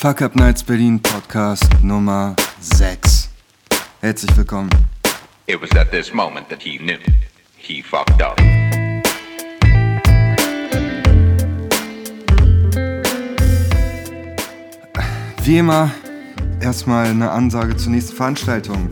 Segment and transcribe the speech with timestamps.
[0.00, 3.28] Fuck Up Nights Berlin Podcast Nummer 6.
[4.00, 4.70] Herzlich willkommen.
[5.46, 6.96] It was at this moment that he knew
[7.58, 8.40] he fucked up.
[15.44, 15.90] Wie immer,
[16.62, 18.88] erstmal eine Ansage zur nächsten Veranstaltung.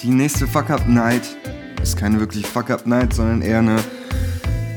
[0.00, 1.36] Die nächste Fuck Up Night
[1.82, 3.82] ist keine wirklich Fuck Up Night, sondern eher eine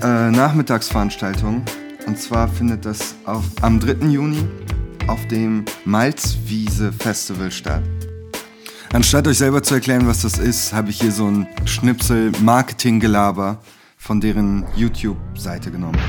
[0.02, 1.64] äh, Nachmittagsveranstaltung.
[2.08, 4.08] Und zwar findet das auf, am 3.
[4.08, 4.48] Juni
[5.10, 7.82] auf dem Malzwiese Festival statt.
[8.94, 13.58] Anstatt euch selber zu erklären, was das ist, habe ich hier so ein Schnipsel Marketing-Gelaber
[13.98, 16.00] von deren YouTube-Seite genommen.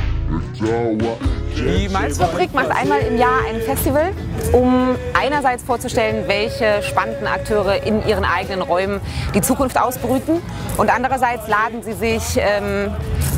[1.56, 4.12] Die Malzfabrik macht einmal im Jahr ein Festival,
[4.52, 9.00] um einerseits vorzustellen, welche spannenden Akteure in ihren eigenen Räumen
[9.34, 10.42] die Zukunft ausbrüten
[10.76, 12.92] und andererseits laden sie sich ähm,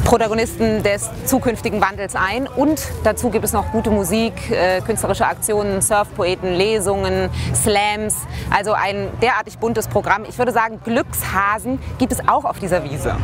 [0.05, 5.81] Protagonisten des zukünftigen Wandels ein und dazu gibt es noch gute Musik, äh, künstlerische Aktionen,
[5.81, 8.17] Surfpoeten, Lesungen, Slams,
[8.51, 10.25] also ein derartig buntes Programm.
[10.29, 13.17] Ich würde sagen, Glückshasen gibt es auch auf dieser Wiese.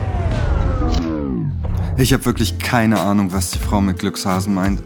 [1.96, 4.80] Ich habe wirklich keine Ahnung, was die Frau mit Glückshasen meint.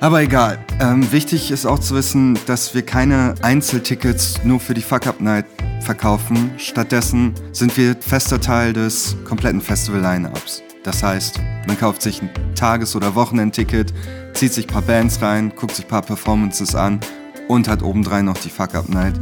[0.00, 0.58] Aber egal.
[0.80, 5.20] Ähm, wichtig ist auch zu wissen, dass wir keine Einzeltickets nur für die Fuck Up
[5.20, 5.46] Night
[5.80, 6.50] verkaufen.
[6.58, 10.62] Stattdessen sind wir fester Teil des kompletten Festival-Line-Ups.
[10.84, 13.94] Das heißt, man kauft sich ein Tages- oder Wochenendticket,
[14.34, 17.00] zieht sich ein paar Bands rein, guckt sich ein paar Performances an
[17.48, 19.14] und hat obendrein noch die Fuck Up Night.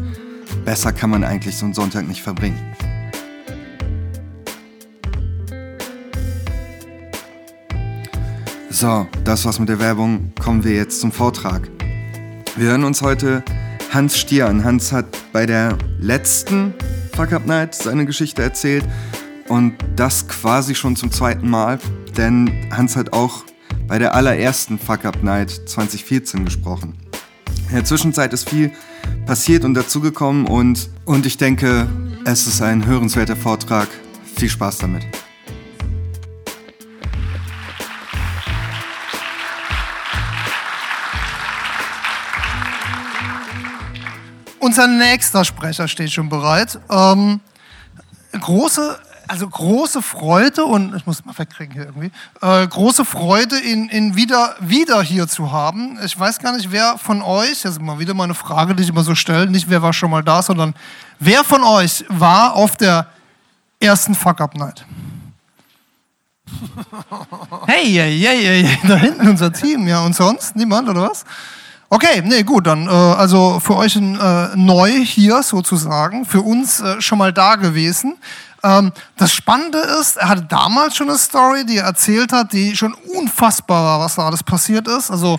[0.64, 2.58] Besser kann man eigentlich so einen Sonntag nicht verbringen.
[8.68, 10.33] So, das war's mit der Werbung.
[10.42, 11.68] Kommen wir jetzt zum Vortrag.
[12.56, 13.44] Wir hören uns heute
[13.92, 14.64] Hans Stier an.
[14.64, 16.74] Hans hat bei der letzten
[17.14, 18.84] Fuck Up Night seine Geschichte erzählt
[19.53, 21.78] und das quasi schon zum zweiten Mal,
[22.17, 23.45] denn Hans hat auch
[23.86, 26.97] bei der allerersten Fuck Up Night 2014 gesprochen.
[27.69, 28.73] In der Zwischenzeit ist viel
[29.27, 31.86] passiert und dazugekommen und, und ich denke,
[32.25, 33.89] es ist ein hörenswerter Vortrag.
[34.36, 35.05] Viel Spaß damit.
[44.61, 46.80] Unser nächster Sprecher steht schon bereit.
[46.89, 47.41] Ähm,
[48.41, 48.98] große,
[49.32, 52.10] also große Freude und ich muss mal wegkriegen hier irgendwie.
[52.42, 55.98] Äh, große Freude, ihn, ihn wieder, wieder hier zu haben.
[56.04, 58.82] Ich weiß gar nicht, wer von euch, das ist mal wieder mal eine Frage, die
[58.82, 60.74] ich immer so stelle, nicht wer war schon mal da, sondern
[61.18, 63.06] wer von euch war auf der
[63.80, 64.84] ersten Fuck-Up-Night?
[67.66, 70.56] Hey, hey, hey, hey, da hinten unser Team, ja, und sonst?
[70.56, 71.24] Niemand, oder was?
[71.88, 77.00] Okay, nee, gut, dann äh, also für euch äh, neu hier sozusagen, für uns äh,
[77.00, 78.16] schon mal da gewesen.
[78.62, 82.77] Ähm, das Spannende ist, er hatte damals schon eine Story, die er erzählt hat, die
[82.77, 85.11] schon unfassbar war, was da alles passiert ist.
[85.11, 85.39] Also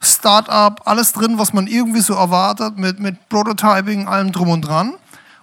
[0.00, 4.94] Startup, alles drin, was man irgendwie so erwartet, mit, mit Prototyping, allem drum und dran.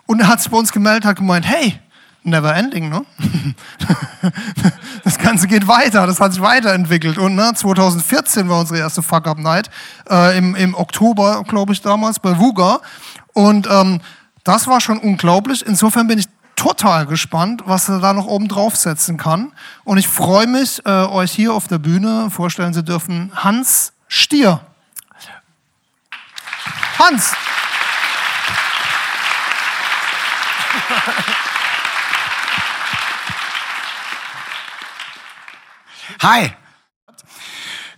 [0.05, 1.79] Und er hat sich bei uns gemeldet, hat gemeint, hey,
[2.23, 3.05] never ending, ne?
[5.03, 7.17] das Ganze geht weiter, das hat sich weiterentwickelt.
[7.17, 9.69] Und ne, 2014 war unsere erste Fuck-Up-Night,
[10.09, 12.79] äh, im, im Oktober, glaube ich, damals, bei Vuga.
[13.33, 14.01] Und ähm,
[14.43, 15.65] das war schon unglaublich.
[15.65, 19.51] Insofern bin ich total gespannt, was er da noch oben draufsetzen kann.
[19.83, 24.61] Und ich freue mich, äh, euch hier auf der Bühne vorstellen zu dürfen, Hans Stier.
[26.99, 27.35] Hans!
[36.21, 36.53] Hi.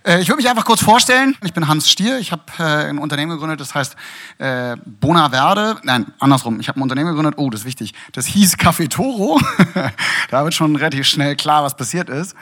[0.06, 1.36] Äh, Ich würde mich einfach kurz vorstellen.
[1.44, 2.18] Ich bin Hans Stier.
[2.18, 3.96] Ich habe äh, ein Unternehmen gegründet, das heißt
[4.38, 5.78] äh, Bona Verde.
[5.82, 6.60] Nein, andersrum.
[6.60, 7.34] Ich habe ein Unternehmen gegründet.
[7.36, 7.92] Oh, das ist wichtig.
[8.12, 9.40] Das hieß Café Toro.
[10.30, 12.36] da wird schon relativ schnell klar, was passiert ist.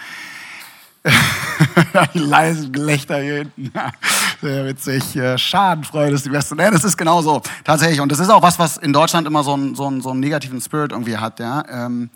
[2.14, 3.72] Die leisen Gelächter hier hinten.
[4.40, 5.16] Sehr witzig.
[5.16, 6.54] Äh, Schadenfreude ist die beste.
[6.56, 7.42] Nee, das ist genau so.
[7.62, 8.00] Tatsächlich.
[8.00, 10.20] Und das ist auch was, was in Deutschland immer so einen, so einen, so einen
[10.20, 11.40] negativen Spirit irgendwie hat.
[11.40, 11.62] Ja.
[11.68, 12.10] Ähm,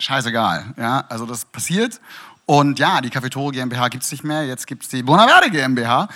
[0.00, 0.74] scheißegal.
[0.76, 2.00] Ja, also das passiert.
[2.46, 4.44] Und ja, die Cafetoro GmbH gibt es nicht mehr.
[4.44, 6.08] Jetzt gibt es die Bonaverde GmbH.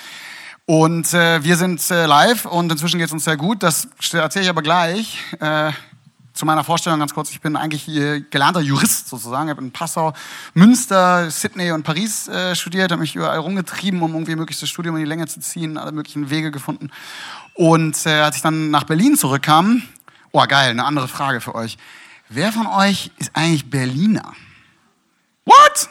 [0.66, 3.62] Und äh, wir sind äh, live und inzwischen geht es uns sehr gut.
[3.62, 5.18] Das erzähle ich aber gleich.
[5.38, 5.72] Äh,
[6.34, 7.30] zu meiner Vorstellung ganz kurz.
[7.30, 9.48] Ich bin eigentlich äh, gelernter Jurist sozusagen.
[9.48, 10.12] Ich habe in Passau,
[10.52, 14.96] Münster, Sydney und Paris äh, studiert, habe mich überall rumgetrieben, um irgendwie möglichst das Studium
[14.96, 16.90] in die Länge zu ziehen, alle möglichen Wege gefunden.
[17.54, 19.82] Und äh, als ich dann nach Berlin zurückkam,
[20.32, 21.78] oh geil, eine andere Frage für euch.
[22.28, 24.32] Wer von euch ist eigentlich Berliner?
[25.44, 25.88] What?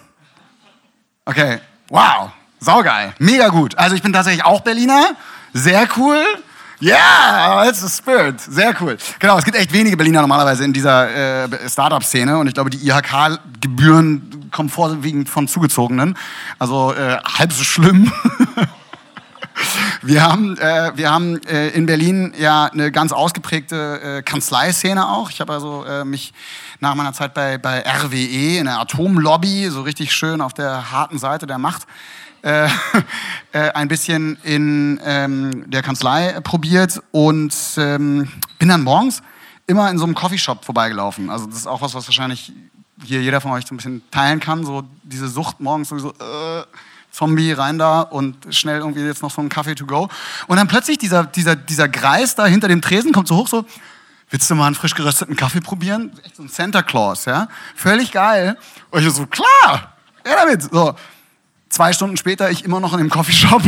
[1.25, 3.78] Okay, wow, saugeil, mega gut.
[3.78, 5.12] Also ich bin tatsächlich auch Berliner,
[5.54, 6.22] sehr cool.
[6.81, 8.98] Yeah, it's a spirit, sehr cool.
[9.20, 12.86] Genau, es gibt echt wenige Berliner normalerweise in dieser äh, Startup-Szene und ich glaube, die
[12.86, 16.18] IHK-Gebühren kommen vorwiegend von Zugezogenen.
[16.60, 18.12] Also äh, halb so schlimm.
[20.02, 25.30] wir haben, äh, wir haben äh, in Berlin ja eine ganz ausgeprägte äh, Kanzleiszene auch.
[25.30, 26.34] Ich habe also äh, mich
[26.83, 31.18] nach meiner Zeit bei, bei RWE in der Atomlobby so richtig schön auf der harten
[31.18, 31.88] Seite der Macht
[32.41, 32.68] äh,
[33.53, 39.24] äh, ein bisschen in ähm, der Kanzlei probiert und ähm, bin dann morgens
[39.65, 41.30] immer in so einem Coffeeshop vorbeigelaufen.
[41.30, 42.51] Also das ist auch was, was wahrscheinlich
[43.01, 44.65] hier jeder von euch so ein bisschen teilen kann.
[44.65, 46.63] So diese Sucht morgens sowieso, äh,
[47.12, 50.09] Zombie rein da und schnell irgendwie jetzt noch so einen Kaffee to go.
[50.47, 53.65] Und dann plötzlich dieser, dieser, dieser Greis da hinter dem Tresen kommt so hoch so,
[54.33, 56.12] willst du mal einen frisch gerösteten Kaffee probieren?
[56.24, 57.47] Echt so ein Santa Claus, ja?
[57.75, 58.57] Völlig geil.
[58.89, 59.94] Und ich so, klar,
[60.25, 60.63] ja damit.
[60.63, 60.95] So,
[61.69, 63.62] zwei Stunden später ich immer noch in dem Coffeeshop.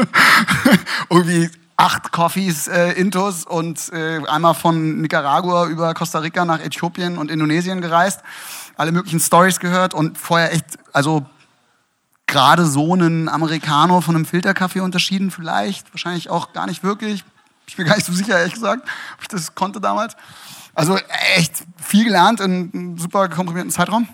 [1.10, 7.18] irgendwie acht Coffees äh, intus und äh, einmal von Nicaragua über Costa Rica nach Äthiopien
[7.18, 8.20] und Indonesien gereist,
[8.76, 10.64] alle möglichen Stories gehört und vorher echt,
[10.94, 11.26] also
[12.26, 17.24] gerade so einen Americano von einem Filterkaffee unterschieden, vielleicht, wahrscheinlich auch gar nicht wirklich.
[17.66, 20.16] Ich bin gar nicht so sicher, ehrlich gesagt, ob ich das konnte damals.
[20.74, 20.98] Also
[21.36, 24.08] echt viel gelernt in einem super komprimierten Zeitraum.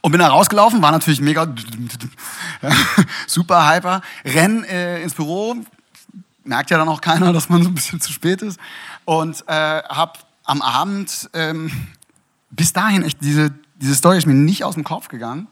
[0.00, 1.46] Und bin da rausgelaufen, war natürlich mega
[3.28, 4.02] super hyper.
[4.24, 5.56] Renn äh, ins Büro,
[6.42, 8.58] merkt ja dann auch keiner, dass man so ein bisschen zu spät ist.
[9.04, 11.70] Und äh, hab am Abend ähm,
[12.50, 15.46] bis dahin echt diese, diese Story ist mir nicht aus dem Kopf gegangen,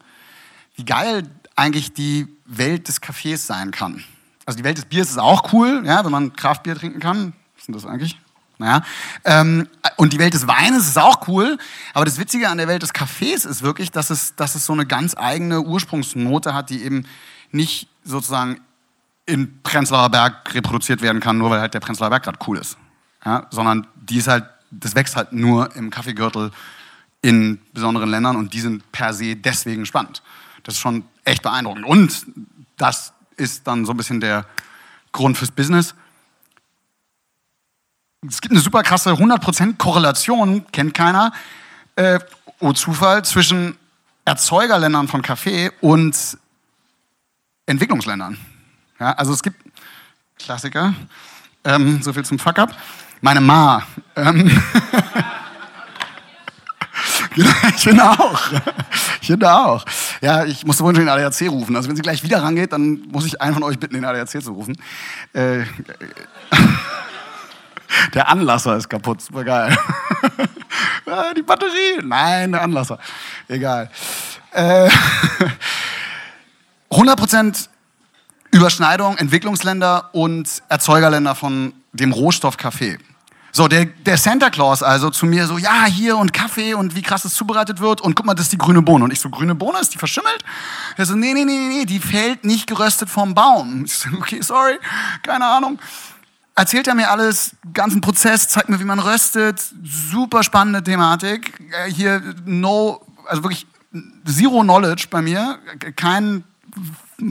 [0.74, 4.04] wie geil eigentlich die Welt des Kaffees sein kann.
[4.50, 7.34] Also die Welt des Biers ist auch cool, ja, wenn man Kraftbier trinken kann.
[7.54, 8.18] Was ist denn das eigentlich?
[8.58, 8.82] Naja.
[9.24, 11.56] Ähm, und die Welt des Weines ist auch cool.
[11.94, 14.72] Aber das Witzige an der Welt des Kaffees ist wirklich, dass es, dass es so
[14.72, 17.06] eine ganz eigene Ursprungsnote hat, die eben
[17.52, 18.60] nicht sozusagen
[19.24, 22.76] in Prenzlauer Berg reproduziert werden kann, nur weil halt der Prenzlauer Berg gerade cool ist.
[23.24, 26.50] Ja, sondern die ist halt, das wächst halt nur im Kaffeegürtel
[27.22, 30.24] in besonderen Ländern und die sind per se deswegen spannend.
[30.64, 31.86] Das ist schon echt beeindruckend.
[31.86, 32.26] Und
[32.76, 34.44] das ist dann so ein bisschen der
[35.12, 35.94] Grund fürs Business.
[38.28, 41.32] Es gibt eine super krasse 100% Korrelation, kennt keiner,
[41.96, 42.20] äh,
[42.60, 43.76] oh Zufall, zwischen
[44.24, 46.38] Erzeugerländern von Kaffee und
[47.66, 48.38] Entwicklungsländern.
[48.98, 49.56] Ja, also es gibt
[50.38, 50.94] Klassiker,
[51.64, 52.76] ähm, so viel zum Fuck-up.
[53.22, 53.82] Meine Ma.
[54.16, 54.50] Ähm,
[57.34, 58.40] Genau, ich finde auch.
[59.20, 59.84] Ich finde auch.
[60.20, 61.74] Ja, ich musste wohl schon den ADAC rufen.
[61.76, 64.42] Also wenn sie gleich wieder rangeht, dann muss ich einen von euch bitten, den ADAC
[64.42, 64.76] zu rufen.
[65.32, 65.60] Äh,
[68.14, 69.76] der Anlasser ist kaputt, super geil.
[71.36, 72.98] Die Batterie, nein, der Anlasser.
[73.48, 73.90] Egal.
[74.52, 74.88] Äh,
[76.90, 77.68] 100%
[78.52, 82.98] Überschneidung Entwicklungsländer und Erzeugerländer von dem Rohstoff Kaffee.
[83.52, 87.02] So, der, der Santa Claus also zu mir so, ja, hier und Kaffee und wie
[87.02, 89.04] krass es zubereitet wird und guck mal, das ist die grüne Bohne.
[89.04, 90.44] Und ich so, grüne Bohne, ist die verschimmelt?
[90.96, 93.84] Er so, nee, nee, nee, nee, die fällt nicht geröstet vom Baum.
[93.90, 94.78] Ich so, okay, sorry,
[95.22, 95.78] keine Ahnung.
[96.54, 99.60] Erzählt er mir alles, ganzen Prozess, zeigt mir, wie man röstet.
[99.82, 101.58] Super spannende Thematik.
[101.70, 103.66] Äh, hier no, also wirklich
[104.26, 105.58] zero knowledge bei mir.
[105.96, 106.44] Kein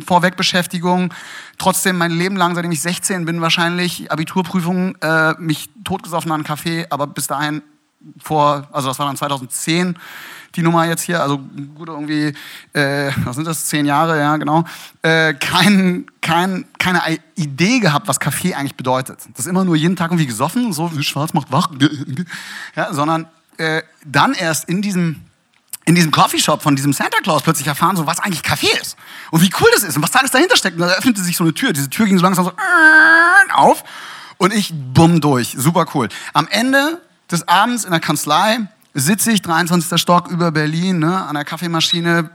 [0.05, 1.13] Vorwegbeschäftigung,
[1.57, 6.43] trotzdem mein Leben lang, seitdem ich 16 bin, wahrscheinlich Abiturprüfung, äh, mich totgesoffen an einen
[6.43, 7.61] Kaffee, aber bis dahin
[8.21, 9.97] vor, also das war dann 2010
[10.55, 11.39] die Nummer jetzt hier, also
[11.75, 12.33] gut irgendwie,
[12.73, 14.63] äh, was sind das, zehn Jahre, ja genau,
[15.01, 17.01] äh, kein, kein, keine
[17.35, 19.19] Idee gehabt, was Kaffee eigentlich bedeutet.
[19.33, 21.69] Das ist immer nur jeden Tag irgendwie gesoffen, so wie schwarz macht wach,
[22.75, 23.27] ja, sondern
[23.57, 25.21] äh, dann erst in diesem
[25.89, 28.95] in diesem Coffeeshop von diesem Santa Claus plötzlich erfahren, so was eigentlich Kaffee ist
[29.31, 30.79] und wie cool das ist und was da alles dahinter steckt.
[30.79, 31.73] Und da öffnete sich so eine Tür.
[31.73, 32.51] Diese Tür ging so langsam so
[33.55, 33.83] auf
[34.37, 35.55] und ich bumm durch.
[35.57, 36.07] Super cool.
[36.33, 38.59] Am Ende des Abends in der Kanzlei
[38.93, 39.99] sitze ich, 23.
[39.99, 42.29] Stock über Berlin, ne, an der Kaffeemaschine,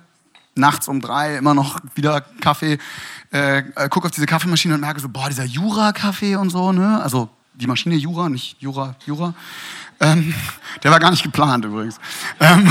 [0.57, 2.79] nachts um drei immer noch wieder Kaffee,
[3.33, 7.01] äh, äh, gucke auf diese Kaffeemaschine und merke so, boah, dieser Jura-Kaffee und so, ne,
[7.01, 9.35] also die Maschine Jura, nicht Jura, Jura.
[10.01, 10.35] Ähm,
[10.83, 11.99] der war gar nicht geplant übrigens.
[12.41, 12.71] Ähm,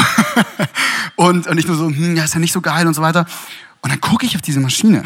[1.16, 3.25] und, und ich nur so, hm, ja, ist ja nicht so geil und so weiter.
[3.82, 5.04] Und dann gucke ich auf diese Maschine.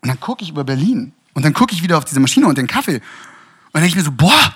[0.00, 1.12] Und dann gucke ich über Berlin.
[1.34, 2.96] Und dann gucke ich wieder auf diese Maschine und den Kaffee.
[2.96, 3.02] Und
[3.72, 4.54] dann denke ich mir so, boah,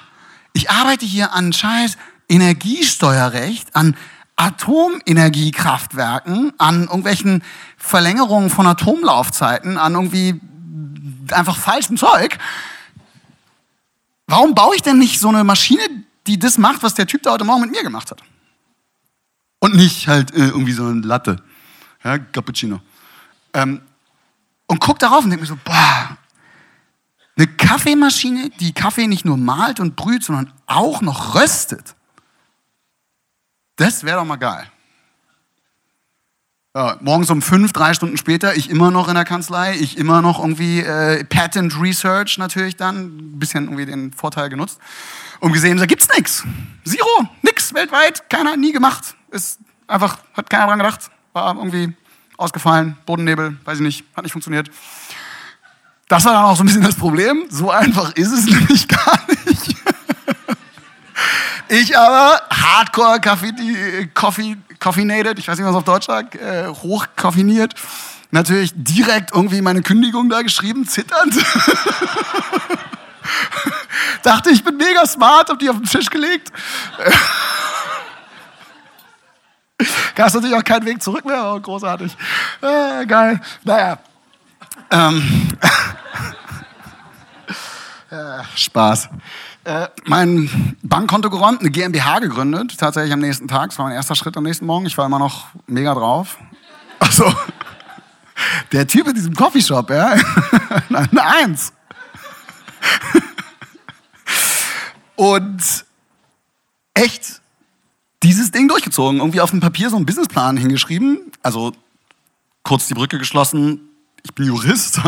[0.53, 1.97] ich arbeite hier an scheiß
[2.29, 3.97] Energiesteuerrecht, an
[4.37, 7.43] Atomenergiekraftwerken, an irgendwelchen
[7.77, 10.41] Verlängerungen von Atomlaufzeiten, an irgendwie
[11.33, 12.39] einfach falschem Zeug.
[14.29, 15.83] Warum baue ich denn nicht so eine Maschine,
[16.29, 18.23] die das macht, was der Typ da heute Morgen mit mir gemacht hat.
[19.59, 21.43] Und nicht halt äh, irgendwie so ein Latte.
[22.05, 22.81] Ja, Cappuccino.
[23.55, 23.81] Ähm,
[24.67, 26.17] und guck darauf und denk mir so, boah,
[27.37, 31.97] eine Kaffeemaschine, die Kaffee nicht nur malt und brüht, sondern auch noch röstet.
[33.77, 34.71] Das wäre doch mal geil.
[36.77, 40.21] Ja, morgens um fünf, drei Stunden später, ich immer noch in der Kanzlei, ich immer
[40.21, 44.79] noch irgendwie äh, Patent Research natürlich dann, ein bisschen irgendwie den Vorteil genutzt.
[45.41, 46.45] Und gesehen, da gibt's nichts.
[46.85, 49.15] Zero, nix weltweit, keiner, nie gemacht.
[49.31, 51.11] Ist einfach, hat keiner dran gedacht.
[51.33, 51.95] War irgendwie
[52.37, 54.71] ausgefallen, Bodennebel, weiß ich nicht, hat nicht funktioniert.
[56.09, 57.45] Das war dann auch so ein bisschen das Problem.
[57.49, 59.75] So einfach ist es nämlich gar nicht.
[61.71, 63.21] Ich aber, hardcore
[64.15, 67.75] Coffee, Coffeinated, ich weiß nicht, was auf Deutsch sagt, äh, hochkoffiniert.
[68.31, 71.35] Natürlich direkt irgendwie meine Kündigung da geschrieben, zitternd.
[74.23, 76.53] Dachte, ich bin mega smart, hab die auf den Tisch gelegt.
[80.15, 82.15] Gab es natürlich auch keinen Weg zurück mehr, aber großartig.
[82.61, 83.41] Äh, geil.
[83.65, 83.99] Naja.
[84.91, 85.49] Ähm.
[88.11, 89.11] ja, Spaß.
[89.65, 93.71] Äh, mein Bankkonto geräumt, eine GmbH gegründet, tatsächlich am nächsten Tag.
[93.71, 94.87] Das war mein erster Schritt am nächsten Morgen.
[94.87, 96.39] Ich war immer noch mega drauf.
[97.01, 97.33] Also,
[98.73, 100.17] der Typ in diesem Coffeeshop, ja,
[100.89, 101.73] eine Eins.
[105.15, 105.85] Und
[106.95, 107.41] echt
[108.25, 109.21] dieses Ding durchgezogen.
[109.21, 111.31] Irgendwie auf dem Papier so einen Businessplan hingeschrieben.
[111.41, 111.73] Also
[112.65, 113.81] kurz die Brücke geschlossen.
[114.25, 115.01] Ich bin Jurist.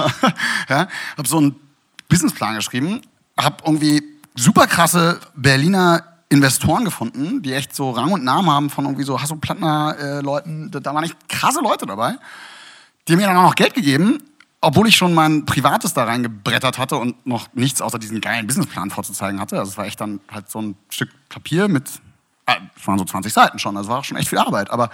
[0.69, 1.57] ja, habe so einen
[2.11, 3.01] Businessplan geschrieben.
[3.39, 4.03] Habe irgendwie
[4.35, 9.21] super krasse Berliner Investoren gefunden, die echt so Rang und Namen haben von irgendwie so
[9.21, 10.71] Hasso-Plattner-Leuten.
[10.73, 12.17] Äh, da waren echt krasse Leute dabei.
[13.09, 14.23] Die haben mir dann auch noch Geld gegeben,
[14.61, 18.91] obwohl ich schon mein Privates da reingebrettert hatte und noch nichts außer diesen geilen Businessplan
[18.91, 19.59] vorzuzeigen hatte.
[19.59, 21.89] Also es war echt dann halt so ein Stück Papier mit,
[22.47, 24.91] äh, es waren so 20 Seiten schon, also war schon echt viel Arbeit, aber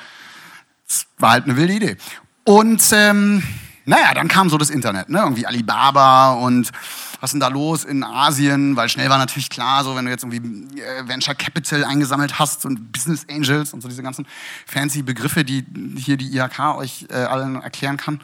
[0.89, 1.97] es war halt eine wilde Idee.
[2.45, 3.43] Und ähm,
[3.87, 5.21] naja, dann kam so das Internet, ne?
[5.21, 6.73] irgendwie Alibaba und
[7.21, 8.77] was ist denn da los in Asien?
[8.77, 12.67] Weil schnell war natürlich klar, so wenn du jetzt irgendwie äh, Venture Capital eingesammelt hast
[12.67, 14.27] und Business Angels und so diese ganzen
[14.67, 15.65] fancy Begriffe, die
[15.97, 18.21] hier die IHK euch äh, allen erklären kann,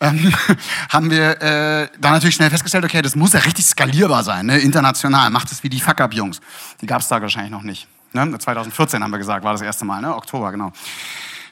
[0.00, 0.32] ähm,
[0.90, 4.58] haben wir äh, dann natürlich schnell festgestellt, okay, das muss ja richtig skalierbar sein, ne?
[4.58, 5.30] international.
[5.30, 6.40] Macht es wie die Fuck-Up-Jungs.
[6.80, 7.88] Die gab es da wahrscheinlich noch nicht.
[8.12, 8.38] Ne?
[8.38, 10.14] 2014 haben wir gesagt, war das erste Mal, ne?
[10.14, 10.72] Oktober, genau.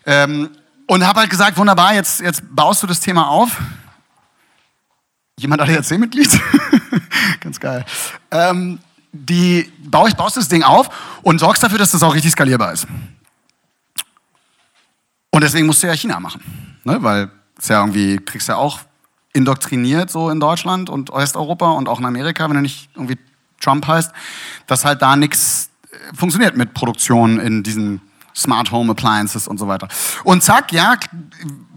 [0.07, 0.51] Ähm,
[0.87, 3.61] und habe halt gesagt, wunderbar, jetzt, jetzt baust du das Thema auf.
[5.39, 6.41] Jemand ADAC-Mitglied?
[7.41, 7.85] Ganz geil.
[8.31, 8.79] Ähm,
[9.13, 10.89] die baust, baust das Ding auf
[11.23, 12.87] und sorgst dafür, dass das auch richtig skalierbar ist.
[15.31, 16.43] Und deswegen musst du ja China machen.
[16.85, 17.03] Ne?
[17.03, 18.81] Weil es ja irgendwie, kriegst ja auch
[19.33, 23.19] indoktriniert so in Deutschland und Osteuropa und auch in Amerika, wenn du nicht irgendwie
[23.61, 24.13] Trump heißt,
[24.67, 28.01] dass halt da nichts äh, funktioniert mit Produktion in diesen
[28.35, 29.89] Smart Home Appliances und so weiter.
[30.25, 30.97] Und zack, ja,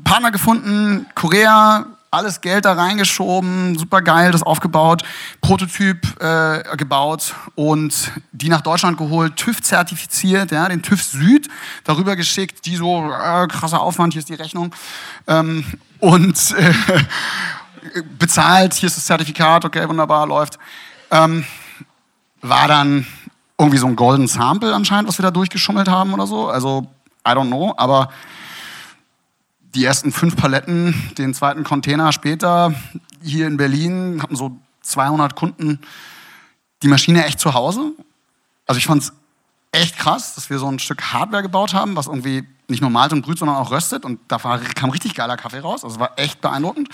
[0.03, 5.03] Partner gefunden, Korea, alles Geld da reingeschoben, super geil, das aufgebaut,
[5.41, 11.49] Prototyp äh, gebaut und die nach Deutschland geholt, TÜV zertifiziert, ja, den TÜV Süd
[11.83, 14.73] darüber geschickt, die so, äh, krasser Aufwand, hier ist die Rechnung
[15.27, 15.65] ähm,
[15.99, 16.73] und äh,
[18.17, 20.57] bezahlt, hier ist das Zertifikat, okay, wunderbar, läuft.
[21.11, 21.45] Ähm,
[22.41, 23.05] war dann
[23.57, 26.47] irgendwie so ein Golden Sample anscheinend, was wir da durchgeschummelt haben oder so.
[26.47, 26.87] Also,
[27.27, 28.09] I don't know, aber
[29.75, 32.73] die ersten fünf Paletten, den zweiten Container später
[33.21, 35.79] hier in Berlin, hatten so 200 Kunden
[36.83, 37.91] die Maschine echt zu Hause.
[38.65, 39.13] Also ich fand es
[39.71, 43.13] echt krass, dass wir so ein Stück Hardware gebaut haben, was irgendwie nicht nur malt
[43.13, 44.05] und brüht, sondern auch röstet.
[44.05, 45.83] Und da kam richtig geiler Kaffee raus.
[45.83, 46.89] Also es war echt beeindruckend.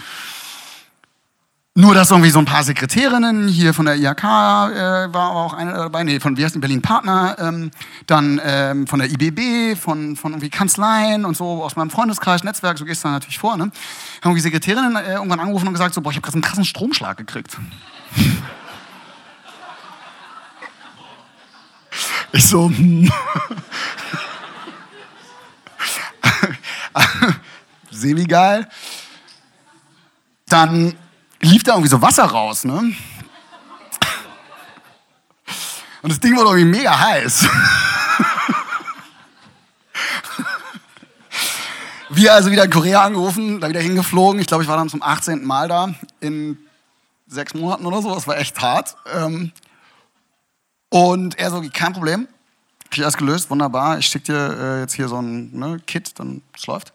[1.75, 5.73] Nur, dass irgendwie so ein paar Sekretärinnen hier von der IHK äh, war auch eine
[5.73, 7.71] dabei, nee, von wie heißt Berlin Partner, ähm,
[8.05, 12.77] dann ähm, von der IBB, von, von irgendwie Kanzleien und so aus meinem Freundeskreis, Netzwerk,
[12.77, 13.63] so gehst du da natürlich vor, ne?
[13.63, 13.71] Haben
[14.23, 17.17] irgendwie Sekretärinnen äh, irgendwann angerufen und gesagt so, boah, ich habe gerade einen krassen Stromschlag
[17.17, 17.57] gekriegt.
[22.33, 23.11] ich so, hm.
[27.89, 28.67] semi-geil.
[30.45, 30.93] Dann
[31.43, 32.93] lief da irgendwie so Wasser raus, ne?
[36.01, 37.47] Und das Ding war irgendwie mega heiß.
[42.09, 44.39] Wir also wieder in Korea angerufen, da wieder hingeflogen.
[44.39, 45.43] Ich glaube, ich war dann zum 18.
[45.45, 46.57] Mal da in
[47.27, 48.13] sechs Monaten oder so.
[48.13, 48.95] Das war echt hart.
[49.15, 49.51] Ähm,
[50.89, 52.27] und er so, kein Problem.
[52.91, 53.97] Ich alles gelöst, wunderbar.
[53.97, 56.93] Ich schicke dir äh, jetzt hier so ein ne, Kit, dann es läuft.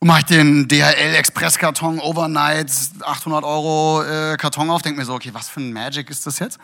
[0.00, 5.04] Und mache ich den DHL Express Karton Overnight 800 Euro äh, Karton auf, denke mir
[5.04, 6.60] so, okay, was für ein Magic ist das jetzt?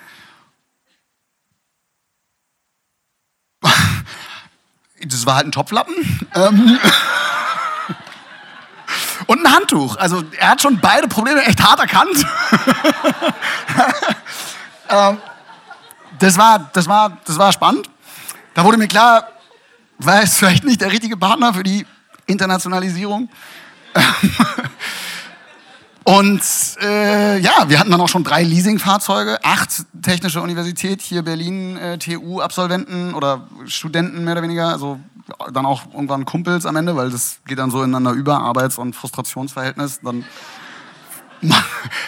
[3.63, 5.97] das war halt ein Topflappen.
[6.37, 6.79] Ähm,
[9.27, 9.97] und ein Handtuch.
[9.97, 12.17] Also er hat schon beide Probleme echt hart erkannt.
[14.91, 15.19] ähm,
[16.21, 17.91] das, war, das, war, das war spannend.
[18.55, 19.27] Da wurde mir klar,
[19.99, 21.85] war es vielleicht nicht der richtige Partner für die
[22.27, 23.29] Internationalisierung.
[26.05, 26.43] Und
[26.83, 31.97] äh, ja, wir hatten dann auch schon drei Leasingfahrzeuge, acht Technische Universität, hier Berlin, äh,
[31.97, 35.01] TU-Absolventen oder Studenten mehr oder weniger, also
[35.53, 38.95] dann auch irgendwann Kumpels am Ende, weil das geht dann so ineinander über, Arbeits- und
[38.95, 40.01] Frustrationsverhältnis.
[40.03, 40.27] Dann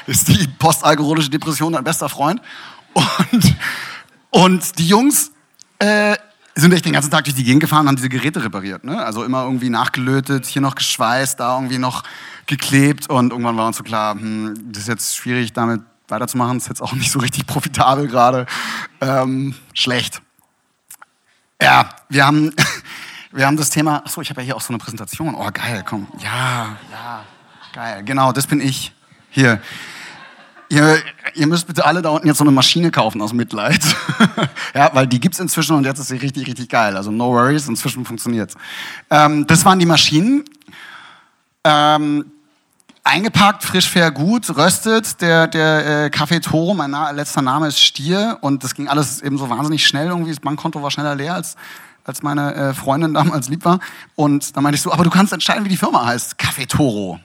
[0.07, 2.43] ist die postalkoholische Depression dein bester Freund.
[2.93, 3.57] Und,
[4.31, 5.33] und die Jungs
[5.79, 6.17] äh,
[6.63, 8.83] sind echt den ganzen Tag durch die Gegend gefahren und haben diese Geräte repariert.
[8.83, 9.05] Ne?
[9.05, 12.03] Also immer irgendwie nachgelötet, hier noch geschweißt, da irgendwie noch
[12.47, 13.11] geklebt.
[13.11, 16.55] Und irgendwann war uns so klar, hm, das ist jetzt schwierig, damit weiterzumachen.
[16.55, 18.47] Das ist jetzt auch nicht so richtig profitabel gerade.
[19.03, 20.23] Ähm, schlecht.
[21.61, 22.53] Ja, wir haben,
[23.33, 24.03] wir haben das Thema.
[24.05, 25.35] Achso, ich habe ja hier auch so eine Präsentation.
[25.35, 26.09] Oh, geil, komm.
[26.19, 27.25] Ja, ja,
[27.75, 28.03] geil.
[28.05, 28.95] Genau, das bin ich.
[29.31, 29.61] Hier.
[30.69, 30.99] Ihr,
[31.35, 33.81] ihr, müsst bitte alle da unten jetzt so eine Maschine kaufen aus Mitleid.
[34.75, 36.97] ja, weil die gibt's inzwischen und jetzt ist sie richtig, richtig geil.
[36.97, 38.55] Also no worries, inzwischen funktioniert's.
[39.11, 40.45] Ähm, das waren die Maschinen.
[41.63, 42.33] Ähm,
[43.05, 45.21] eingepackt, frisch, fair, gut, röstet.
[45.21, 49.23] Der, der äh, Café Toro, mein Na letzter Name ist Stier und das ging alles
[49.23, 50.09] eben so wahnsinnig schnell.
[50.09, 51.57] Irgendwie das Bankkonto war schneller leer als
[52.07, 53.81] als meine äh, Freundin damals lieb war.
[54.15, 56.37] Und dann meinte ich so, aber du kannst entscheiden, wie die Firma heißt.
[56.41, 57.19] Café Toro.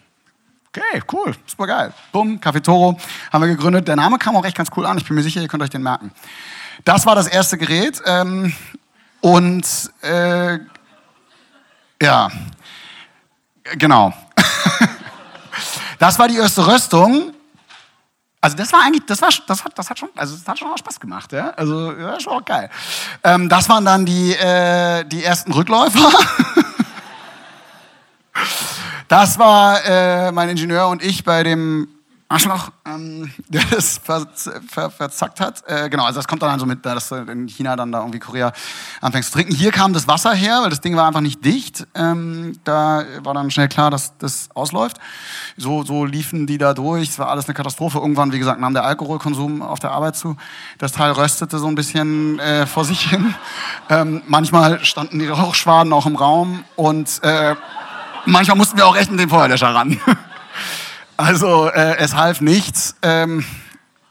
[0.73, 1.93] Okay, cool, super geil.
[2.13, 2.97] Bumm, Café Toro
[3.29, 3.89] haben wir gegründet.
[3.89, 4.97] Der Name kam auch echt ganz cool an.
[4.97, 6.13] Ich bin mir sicher, ihr könnt euch den merken.
[6.85, 8.01] Das war das erste Gerät.
[8.05, 8.53] Ähm,
[9.19, 9.67] und
[10.01, 10.59] äh,
[12.01, 12.31] ja,
[13.77, 14.13] genau.
[15.99, 17.33] das war die erste Röstung.
[18.39, 20.71] Also das war eigentlich, das war, das hat, das hat schon, also das hat schon
[20.71, 21.49] auch Spaß gemacht, ja.
[21.49, 22.69] Also das war auch geil.
[23.25, 26.09] Ähm, das waren dann die äh, die ersten Rückläufer.
[29.11, 31.89] Das war äh, mein Ingenieur und ich bei dem
[32.29, 34.25] Arschloch, ähm, der das ver,
[34.69, 35.63] ver, verzackt hat.
[35.67, 38.19] Äh, genau, also das kommt dann also mit, dass du in China dann da irgendwie
[38.19, 38.53] Korea
[39.01, 39.53] anfängst zu trinken.
[39.53, 41.85] Hier kam das Wasser her, weil das Ding war einfach nicht dicht.
[41.93, 44.95] Ähm, da war dann schnell klar, dass das ausläuft.
[45.57, 47.09] So, so liefen die da durch.
[47.09, 47.97] Es war alles eine Katastrophe.
[47.97, 50.37] Irgendwann, wie gesagt, nahm der Alkoholkonsum auf der Arbeit zu.
[50.77, 53.35] Das Teil röstete so ein bisschen äh, vor sich hin.
[53.89, 57.55] Ähm, manchmal standen die Rauchschwaden auch im Raum und äh,
[58.25, 59.99] Manchmal mussten wir auch echt mit dem Feuerlöscher ran.
[61.17, 62.95] Also äh, es half nichts.
[63.03, 63.45] Ähm,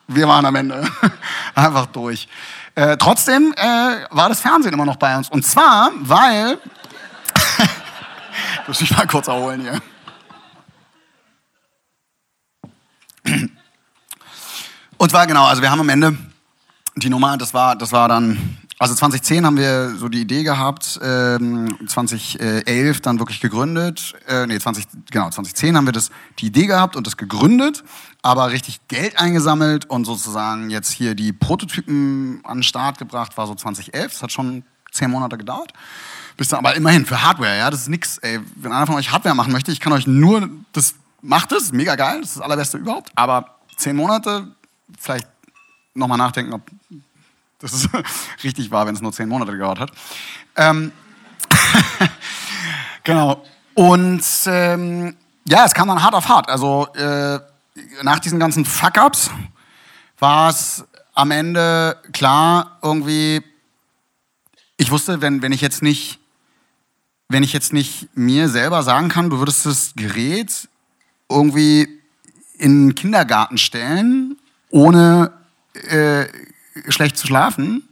[0.06, 0.88] wir waren am Ende
[1.56, 2.28] einfach durch.
[2.76, 5.28] Äh, trotzdem äh, war das Fernsehen immer noch bei uns.
[5.28, 6.58] Und zwar, weil...
[8.62, 9.82] ich muss mich mal kurz erholen hier.
[14.96, 16.16] Und zwar genau, also wir haben am Ende
[16.94, 20.98] die Nummer, das war, das war dann also 2010 haben wir so die Idee gehabt,
[21.02, 24.14] ähm, 2011 dann wirklich gegründet.
[24.26, 27.84] Äh, nee, 20, genau, 2010 haben wir das, die Idee gehabt und das gegründet,
[28.22, 33.46] aber richtig Geld eingesammelt und sozusagen jetzt hier die Prototypen an den Start gebracht, war
[33.46, 34.12] so 2011.
[34.12, 35.74] Das hat schon zehn Monate gedauert.
[36.38, 38.16] Bis dann, aber immerhin für Hardware, ja, das ist nix.
[38.16, 41.70] Ey, wenn einer von euch Hardware machen möchte, ich kann euch nur, das macht es,
[41.72, 43.12] mega geil, das ist das allerbeste überhaupt.
[43.14, 44.48] Aber zehn Monate,
[44.98, 45.28] vielleicht
[45.92, 46.62] nochmal nachdenken, ob
[47.60, 47.88] das ist
[48.44, 49.92] richtig wahr, wenn es nur zehn Monate gedauert hat.
[50.56, 50.92] Ähm,
[53.04, 53.44] genau.
[53.74, 56.48] Und ähm, ja, es kam dann hart auf hart.
[56.48, 57.38] Also äh,
[58.02, 59.30] nach diesen ganzen Fuck-ups
[60.18, 63.42] war es am Ende klar, irgendwie,
[64.76, 66.18] ich wusste, wenn, wenn ich jetzt nicht,
[67.28, 70.68] wenn ich jetzt nicht mir selber sagen kann, du würdest das Gerät
[71.28, 72.00] irgendwie
[72.58, 74.36] in den Kindergarten stellen,
[74.70, 75.32] ohne
[75.74, 76.26] äh,
[76.88, 77.88] schlecht zu schlafen,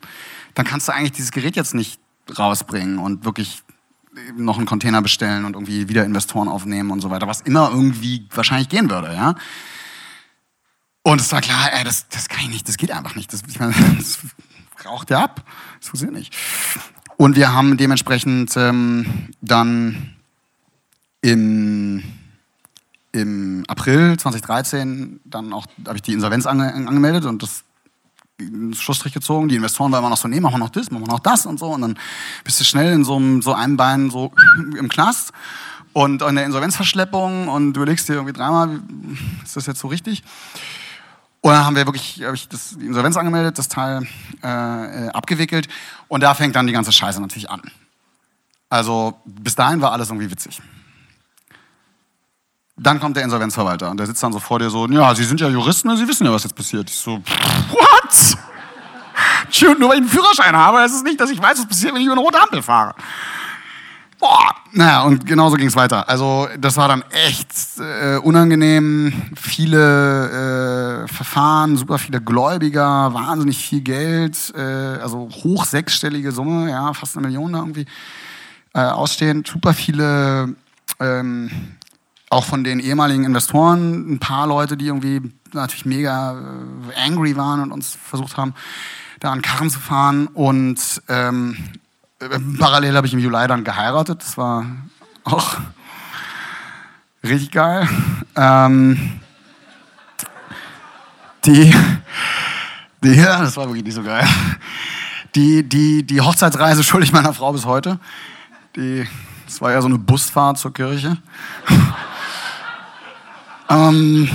[0.55, 2.01] dann kannst du eigentlich dieses Gerät jetzt nicht
[2.39, 3.63] rausbringen und wirklich
[4.37, 8.27] noch einen Container bestellen und irgendwie wieder Investoren aufnehmen und so weiter, was immer irgendwie
[8.35, 9.35] wahrscheinlich gehen würde, ja.
[11.03, 13.33] Und es war klar, ey, das, das kann ich nicht, das geht einfach nicht.
[13.33, 14.19] Das, ich meine, das
[14.85, 15.43] raucht ja ab.
[15.79, 16.37] Das funktioniert nicht.
[17.17, 20.17] Und wir haben dementsprechend ähm, dann
[21.23, 22.03] im,
[23.13, 27.65] im April 2013 dann auch, habe ich die Insolvenz ange, angemeldet und das
[28.73, 29.49] Schlussstrich gezogen.
[29.49, 31.47] Die Investoren waren immer noch so, nee, machen wir noch das, machen wir noch das
[31.47, 31.67] und so.
[31.67, 31.99] Und dann
[32.45, 34.33] bist du schnell in so einem, so einem Bein so
[34.79, 35.33] im Knast
[35.93, 38.81] und in der Insolvenzverschleppung und du überlegst dir irgendwie dreimal,
[39.43, 40.23] ist das jetzt so richtig?
[41.41, 44.07] Und dann haben wir wirklich, habe ich das, die Insolvenz angemeldet, das Teil
[44.43, 45.69] äh, äh, abgewickelt
[46.09, 47.63] und da fängt dann die ganze Scheiße natürlich an.
[48.71, 50.61] Also bis dahin war alles irgendwie witzig.
[52.77, 55.41] Dann kommt der Insolvenzverwalter und der sitzt dann so vor dir so, ja, Sie sind
[55.41, 56.89] ja Juristen, Sie wissen ja, was jetzt passiert.
[56.89, 57.21] Ich so,
[58.11, 59.79] what?
[59.79, 62.01] Nur weil ich einen Führerschein habe, heißt es nicht, dass ich weiß, was passiert, wenn
[62.01, 62.95] ich über eine rote Ampel fahre.
[64.19, 64.55] Boah.
[64.73, 66.09] Naja, und genauso ging es weiter.
[66.09, 69.13] Also das war dann echt äh, unangenehm.
[69.37, 76.93] Viele äh, Verfahren, super viele Gläubiger, wahnsinnig viel Geld, äh, also hoch sechsstellige Summe, ja,
[76.93, 77.87] fast eine Million da irgendwie
[78.75, 79.47] äh, ausstehend.
[79.47, 80.55] Super viele
[81.01, 81.51] ähm,
[82.29, 87.61] auch von den ehemaligen Investoren ein paar Leute, die irgendwie natürlich mega äh, angry waren
[87.61, 88.55] und uns versucht haben,
[89.21, 90.29] da an Karren zu fahren.
[90.29, 91.57] Und ähm,
[92.21, 94.23] äh, parallel habe ich im Juli dann geheiratet.
[94.23, 94.67] Das war
[95.25, 95.57] auch
[97.23, 97.89] richtig geil.
[98.37, 99.21] Ähm,
[101.45, 101.75] die,
[103.03, 104.27] die, ja, das war wirklich nicht so geil.
[105.35, 107.99] Die, die, die Hochzeitsreise schulde ich meiner Frau bis heute.
[108.77, 109.07] Die,
[109.47, 111.17] das war ja so eine Busfahrt zur Kirche.
[113.69, 114.29] ähm,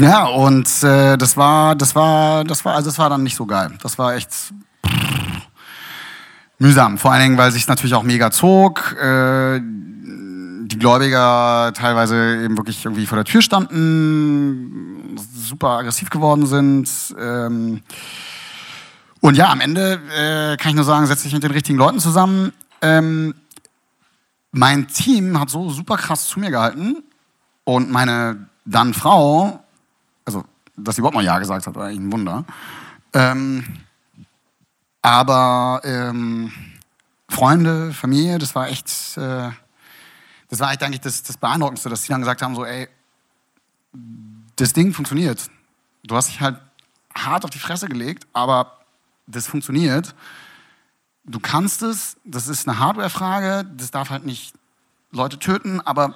[0.00, 3.46] ja, und äh, das war, das war, das war, also das war dann nicht so
[3.46, 3.76] geil.
[3.82, 4.30] Das war echt
[6.58, 6.98] mühsam.
[6.98, 8.96] Vor allen Dingen, weil sich natürlich auch mega zog.
[9.00, 16.88] Äh, die Gläubiger teilweise eben wirklich irgendwie vor der Tür standen, super aggressiv geworden sind.
[17.18, 17.80] Ähm,
[19.20, 22.00] und ja, am Ende äh, kann ich nur sagen, setze dich mit den richtigen Leuten
[22.00, 22.52] zusammen.
[22.82, 23.34] Ähm,
[24.52, 27.02] mein Team hat so super krass zu mir gehalten
[27.64, 29.64] und meine dann Frau,
[30.78, 32.44] dass sie überhaupt mal Ja gesagt hat, war eigentlich ein Wunder.
[33.12, 33.64] Ähm,
[35.02, 36.52] aber ähm,
[37.28, 39.50] Freunde, Familie, das war echt, äh,
[40.48, 42.88] das war eigentlich das, das Beeindruckendste, dass sie dann gesagt haben, so, ey,
[44.56, 45.50] das Ding funktioniert.
[46.04, 46.60] Du hast dich halt
[47.14, 48.78] hart auf die Fresse gelegt, aber
[49.26, 50.14] das funktioniert.
[51.24, 54.54] Du kannst es, das ist eine Hardware-Frage, das darf halt nicht
[55.10, 56.14] Leute töten, aber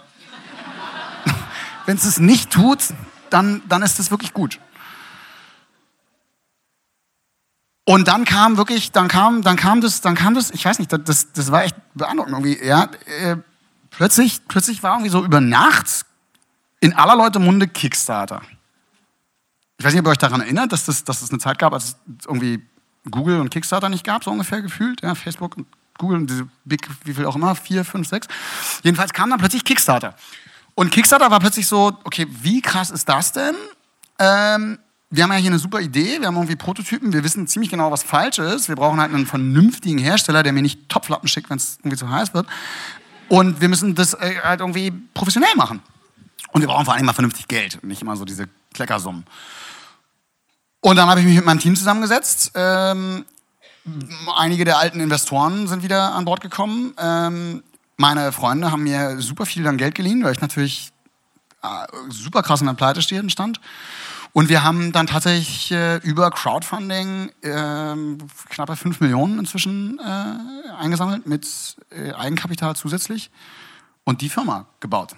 [1.86, 2.94] wenn es es nicht tut,
[3.32, 4.58] dann, dann ist es wirklich gut.
[7.84, 10.92] Und dann kam wirklich, dann kam, dann kam das, dann kam das, ich weiß nicht,
[10.92, 12.64] das, das war echt beeindruckend irgendwie.
[12.64, 12.88] Ja,
[13.20, 13.36] äh,
[13.90, 16.06] plötzlich, plötzlich war irgendwie so über Nacht
[16.80, 18.42] in aller Leute Munde Kickstarter.
[19.78, 21.72] Ich weiß nicht, ob ihr euch daran erinnert, dass das, dass es eine Zeit gab,
[21.72, 22.64] als es irgendwie
[23.10, 25.02] Google und Kickstarter nicht gab, so ungefähr gefühlt.
[25.02, 25.66] Ja, Facebook und
[25.98, 28.28] Google und diese Big, wie viel auch immer, vier, fünf, sechs.
[28.82, 30.14] Jedenfalls kam dann plötzlich Kickstarter.
[30.74, 33.54] Und Kickstarter war plötzlich so, okay, wie krass ist das denn?
[34.18, 34.78] Ähm,
[35.10, 37.90] wir haben ja hier eine super Idee, wir haben irgendwie Prototypen, wir wissen ziemlich genau,
[37.90, 38.68] was falsch ist.
[38.68, 42.08] Wir brauchen halt einen vernünftigen Hersteller, der mir nicht Topflappen schickt, wenn es irgendwie zu
[42.08, 42.46] heiß wird.
[43.28, 45.82] Und wir müssen das äh, halt irgendwie professionell machen.
[46.52, 49.24] Und wir brauchen vor allem mal vernünftig Geld, nicht immer so diese Kleckersummen.
[50.80, 52.52] Und dann habe ich mich mit meinem Team zusammengesetzt.
[52.54, 53.24] Ähm,
[54.36, 56.94] einige der alten Investoren sind wieder an Bord gekommen.
[56.98, 57.62] Ähm,
[58.02, 60.92] meine Freunde haben mir super viel dann Geld geliehen, weil ich natürlich
[61.62, 63.60] äh, super krass in der Pleite stand.
[64.32, 67.94] Und wir haben dann tatsächlich äh, über Crowdfunding äh,
[68.48, 73.30] knappe 5 Millionen inzwischen äh, eingesammelt mit äh, Eigenkapital zusätzlich
[74.02, 75.14] und die Firma gebaut.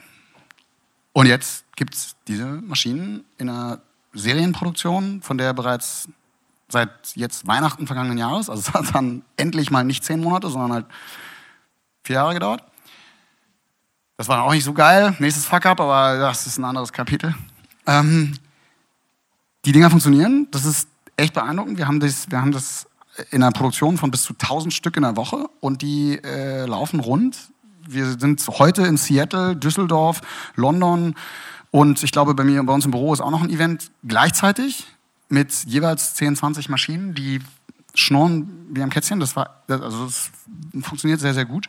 [1.15, 3.81] Und jetzt gibt es diese Maschinen in einer
[4.13, 6.09] Serienproduktion, von der bereits
[6.69, 10.73] seit jetzt Weihnachten vergangenen Jahres, also es hat dann endlich mal nicht zehn Monate, sondern
[10.73, 10.87] halt
[12.03, 12.63] vier Jahre gedauert.
[14.17, 17.35] Das war auch nicht so geil, nächstes Fuck-up, aber das ist ein anderes Kapitel.
[17.87, 18.35] Ähm,
[19.65, 21.79] die Dinger funktionieren, das ist echt beeindruckend.
[21.79, 22.87] Wir haben das, wir haben das
[23.31, 27.01] in einer Produktion von bis zu 1000 Stück in der Woche und die äh, laufen
[27.01, 27.37] rund.
[27.87, 30.21] Wir sind heute in Seattle, Düsseldorf,
[30.55, 31.15] London,
[31.75, 34.87] und ich glaube, bei mir, bei uns im Büro ist auch noch ein Event gleichzeitig
[35.29, 37.41] mit jeweils 10, 20 Maschinen, die
[37.97, 39.19] schnurren wie am Kätzchen.
[39.19, 40.31] Das, war, also das
[40.83, 41.69] funktioniert sehr, sehr gut.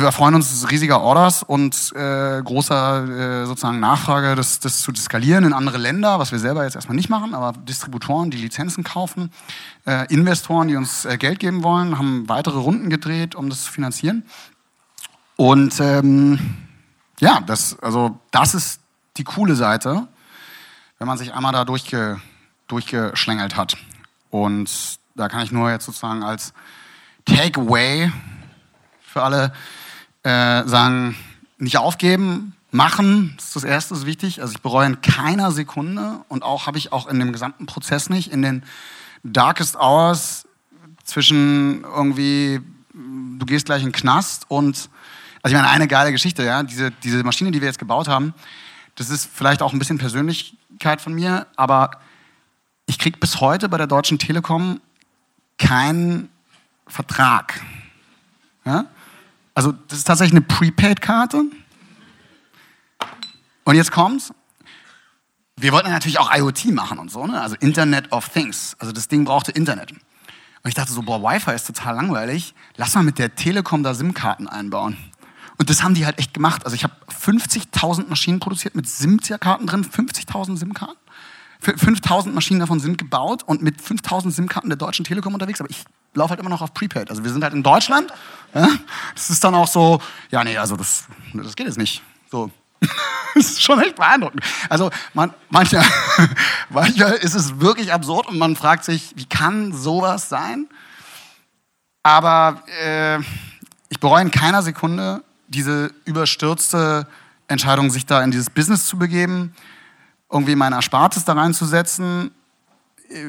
[0.00, 5.44] Wir freuen uns riesiger Orders und äh, großer äh, sozusagen Nachfrage, das, das zu skalieren
[5.44, 9.30] in andere Länder, was wir selber jetzt erstmal nicht machen, aber Distributoren, die Lizenzen kaufen,
[9.86, 13.70] äh, Investoren, die uns äh, Geld geben wollen, haben weitere Runden gedreht, um das zu
[13.70, 14.24] finanzieren.
[15.36, 16.40] Und ähm,
[17.20, 18.80] ja, das, also, das ist
[19.16, 20.08] die coole Seite,
[20.98, 22.20] wenn man sich einmal da durchge,
[22.66, 23.76] durchgeschlängelt hat.
[24.30, 26.52] Und da kann ich nur jetzt sozusagen als
[27.26, 28.10] Takeaway
[29.00, 29.52] für alle
[30.24, 31.16] äh, sagen,
[31.58, 34.40] nicht aufgeben, machen, das ist das Erste, das ist wichtig.
[34.40, 38.10] Also ich bereue in keiner Sekunde und auch habe ich auch in dem gesamten Prozess
[38.10, 38.64] nicht, in den
[39.22, 40.46] darkest hours
[41.04, 42.60] zwischen irgendwie,
[42.92, 44.90] du gehst gleich in den Knast und
[45.42, 48.34] also ich meine, eine geile Geschichte, ja, diese, diese Maschine, die wir jetzt gebaut haben,
[48.96, 51.90] das ist vielleicht auch ein bisschen Persönlichkeit von mir, aber
[52.86, 54.80] ich kriege bis heute bei der Deutschen Telekom
[55.58, 56.28] keinen
[56.86, 57.60] Vertrag.
[58.64, 58.86] Ja?
[59.54, 61.44] Also das ist tatsächlich eine Prepaid-Karte.
[63.64, 64.32] Und jetzt kommt's.
[65.56, 67.40] Wir wollten natürlich auch IoT machen und so, ne?
[67.40, 68.76] also Internet of Things.
[68.80, 69.92] Also das Ding brauchte Internet.
[69.92, 72.54] Und ich dachte so, boah, Wi-Fi ist total langweilig.
[72.76, 74.96] Lass mal mit der Telekom da SIM-Karten einbauen.
[75.56, 76.64] Und das haben die halt echt gemacht.
[76.64, 80.98] Also ich habe 50.000 Maschinen produziert mit SIM-Karten drin, 50.000 SIM-Karten.
[81.64, 85.84] 5000 Maschinen davon sind gebaut und mit 5000 SIM-Karten der Deutschen Telekom unterwegs, aber ich
[86.14, 87.10] laufe halt immer noch auf Prepaid.
[87.10, 88.12] Also wir sind halt in Deutschland.
[88.54, 88.68] Ja?
[89.14, 90.00] Das ist dann auch so,
[90.30, 92.02] ja, nee, also das, das geht jetzt nicht.
[92.30, 92.50] So.
[93.36, 94.44] Das ist schon echt beeindruckend.
[94.68, 95.84] Also man, manchmal,
[96.70, 100.68] manchmal ist es wirklich absurd und man fragt sich, wie kann sowas sein?
[102.04, 103.18] Aber äh,
[103.88, 107.08] ich bereue in keiner Sekunde diese überstürzte
[107.48, 109.52] Entscheidung, sich da in dieses Business zu begeben,
[110.34, 112.32] irgendwie mein Erspartes da reinzusetzen.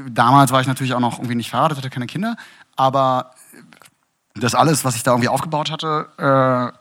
[0.10, 2.36] Damals war ich natürlich auch noch irgendwie nicht verheiratet, hatte keine Kinder,
[2.76, 3.32] aber
[4.34, 6.74] das alles, was ich da irgendwie aufgebaut hatte,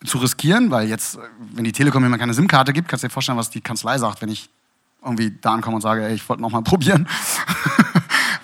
[0.00, 1.18] äh, zu riskieren, weil jetzt,
[1.52, 4.22] wenn die Telekom mir keine SIM-Karte gibt, kannst du dir vorstellen, was die Kanzlei sagt,
[4.22, 4.48] wenn ich
[5.04, 7.08] irgendwie da ankomme und sage, ey, ich wollte noch mal probieren.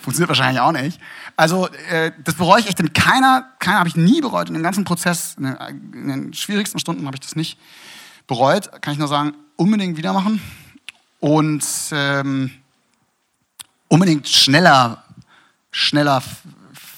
[0.01, 1.01] Funktioniert wahrscheinlich auch nicht.
[1.37, 4.49] Also äh, das bereue ich echt in keiner, keiner habe ich nie bereut.
[4.49, 5.57] In dem ganzen Prozess, in den,
[5.93, 7.59] in den schwierigsten Stunden habe ich das nicht
[8.27, 8.83] bereut.
[8.83, 10.41] Kann ich nur sagen, unbedingt wieder machen
[11.21, 12.51] und ähm,
[13.89, 15.03] unbedingt schneller,
[15.71, 16.23] schneller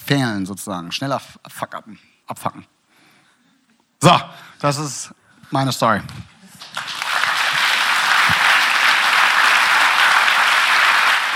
[0.06, 2.66] fehlen sozusagen, schneller abfacken.
[4.00, 4.20] So,
[4.60, 5.14] das ist
[5.50, 6.00] meine Story.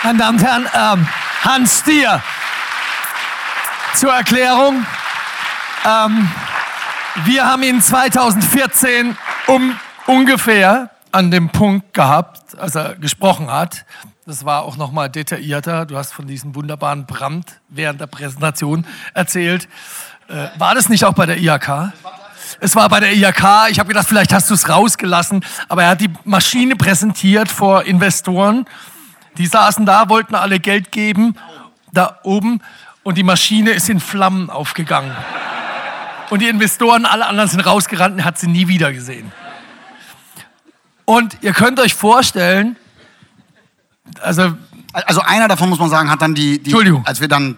[0.03, 1.09] Meine Damen und Herren, ähm,
[1.45, 2.23] Hans Stier.
[3.95, 4.85] Zur Erklärung.
[5.85, 6.31] Ähm,
[7.25, 9.17] wir haben ihn 2014
[9.47, 13.87] um ungefähr an dem Punkt gehabt, als er gesprochen hat.
[14.27, 15.87] Das war auch nochmal detaillierter.
[15.87, 19.69] Du hast von diesem wunderbaren Brand während der Präsentation erzählt.
[20.29, 21.93] Äh, war das nicht auch bei der IHK?
[22.59, 23.71] Es war bei der IHK.
[23.71, 25.45] Ich habe gedacht, vielleicht hast du es rausgelassen.
[25.69, 28.67] Aber er hat die Maschine präsentiert vor Investoren.
[29.39, 31.37] Die saßen da, wollten alle Geld geben,
[31.93, 32.61] da oben.
[33.05, 35.15] Und die Maschine ist in Flammen aufgegangen.
[36.31, 39.31] Und die Investoren, alle anderen sind rausgerannt und hat sie nie wieder gesehen.
[41.05, 42.77] Und ihr könnt euch vorstellen,
[44.21, 44.55] also
[44.95, 47.05] also einer davon muss man sagen, hat dann die, die Entschuldigung.
[47.05, 47.57] als wir dann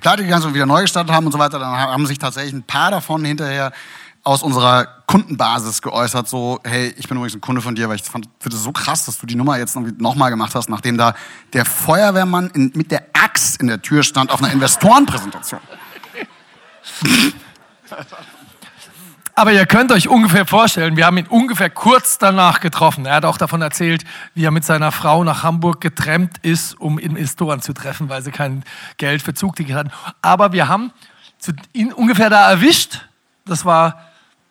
[0.00, 2.52] pleite gegangen sind und wieder neu gestartet haben und so weiter, dann haben sich tatsächlich
[2.52, 3.72] ein paar davon hinterher
[4.22, 8.02] aus unserer Kundenbasis geäußert, so, hey, ich bin übrigens ein Kunde von dir, weil ich
[8.02, 11.14] finde es so krass, dass du die Nummer jetzt nochmal gemacht hast, nachdem da
[11.54, 15.60] der Feuerwehrmann in, mit der Axt in der Tür stand auf einer Investorenpräsentation.
[19.40, 23.06] Aber ihr könnt euch ungefähr vorstellen, wir haben ihn ungefähr kurz danach getroffen.
[23.06, 26.98] Er hat auch davon erzählt, wie er mit seiner Frau nach Hamburg getrennt ist, um
[26.98, 28.64] Investoren zu treffen, weil sie kein
[28.98, 29.92] Geld für Zugticket hatten.
[30.20, 30.92] Aber wir haben
[31.72, 33.06] ihn ungefähr da erwischt.
[33.46, 34.02] Das war,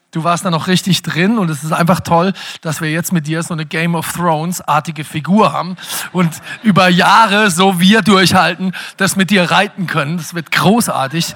[0.09, 3.27] du warst da noch richtig drin und es ist einfach toll, dass wir jetzt mit
[3.27, 5.77] dir so eine Game of Thrones-artige Figur haben
[6.13, 6.31] und
[6.63, 10.17] über Jahre so wir durchhalten, das mit dir reiten können.
[10.17, 11.35] Das wird großartig.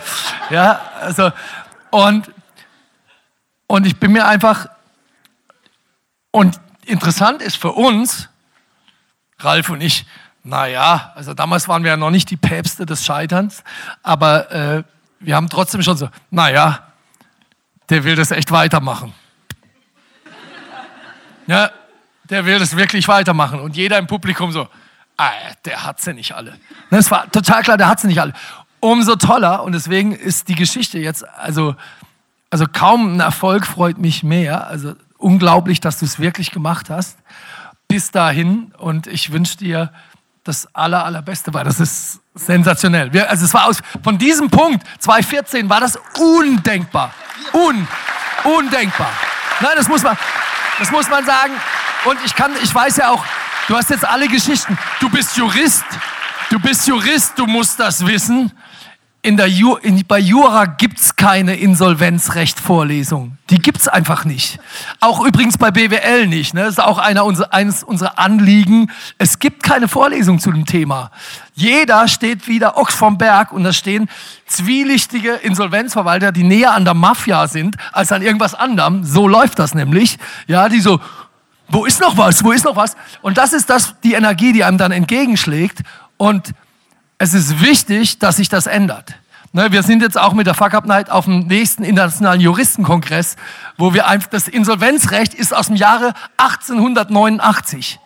[0.50, 1.32] Ja, also,
[1.92, 2.32] und
[3.74, 4.70] und ich bin mir einfach,
[6.30, 8.30] und interessant ist für uns,
[9.40, 10.06] Ralf und ich,
[10.44, 13.64] naja, also damals waren wir ja noch nicht die Päpste des Scheiterns,
[14.04, 14.84] aber äh,
[15.20, 16.88] wir haben trotzdem schon so, naja,
[17.90, 19.12] der will das echt weitermachen.
[21.48, 21.72] Ja,
[22.30, 23.60] der will das wirklich weitermachen.
[23.60, 24.68] Und jeder im Publikum so,
[25.18, 25.32] ah,
[25.66, 26.60] der hat sie nicht alle.
[26.92, 28.34] Das war total klar, der hat sie nicht alle.
[28.80, 31.76] Umso toller und deswegen ist die Geschichte jetzt, also
[32.54, 34.68] also kaum ein Erfolg freut mich mehr.
[34.68, 37.18] Also unglaublich, dass du es wirklich gemacht hast.
[37.88, 39.92] Bis dahin und ich wünsche dir
[40.44, 43.12] das aller, allerbeste, weil das ist sensationell.
[43.12, 47.12] Wir, also es war aus, von diesem Punkt, 2014, war das undenkbar.
[47.54, 47.88] Un,
[48.44, 49.10] undenkbar.
[49.60, 50.16] Nein, das muss man,
[50.78, 51.54] das muss man sagen.
[52.06, 53.26] Und ich kann, ich weiß ja auch,
[53.68, 54.78] du hast jetzt alle Geschichten.
[55.00, 55.86] Du bist Jurist.
[56.52, 58.52] Du bist Jurist, du musst das wissen
[59.26, 63.38] in der Ju in, bei Jura gibt's keine Insolvenzrecht-Vorlesung.
[63.50, 64.60] Die gibt's einfach nicht.
[65.00, 66.54] Auch übrigens bei BWL nicht.
[66.54, 66.64] Ne?
[66.64, 68.92] Das ist auch einer unser, eines unserer Anliegen.
[69.18, 71.10] Es gibt keine Vorlesung zu dem Thema.
[71.56, 74.10] Jeder steht wieder Ochs vom Berg und da stehen
[74.46, 79.06] zwielichtige Insolvenzverwalter, die näher an der Mafia sind als an irgendwas anderem.
[79.06, 80.20] So läuft das nämlich.
[80.48, 81.00] Ja, die so,
[81.70, 82.44] wo ist noch was?
[82.44, 82.98] Wo ist noch was?
[83.22, 85.80] Und das ist das, die Energie, die einem dann entgegenschlägt.
[86.18, 86.54] Und
[87.18, 89.16] es ist wichtig, dass sich das ändert.
[89.56, 93.36] Ne, wir sind jetzt auch mit der Fuck Up Night auf dem nächsten internationalen Juristenkongress,
[93.78, 98.00] wo wir einfach, das Insolvenzrecht ist aus dem Jahre 1889.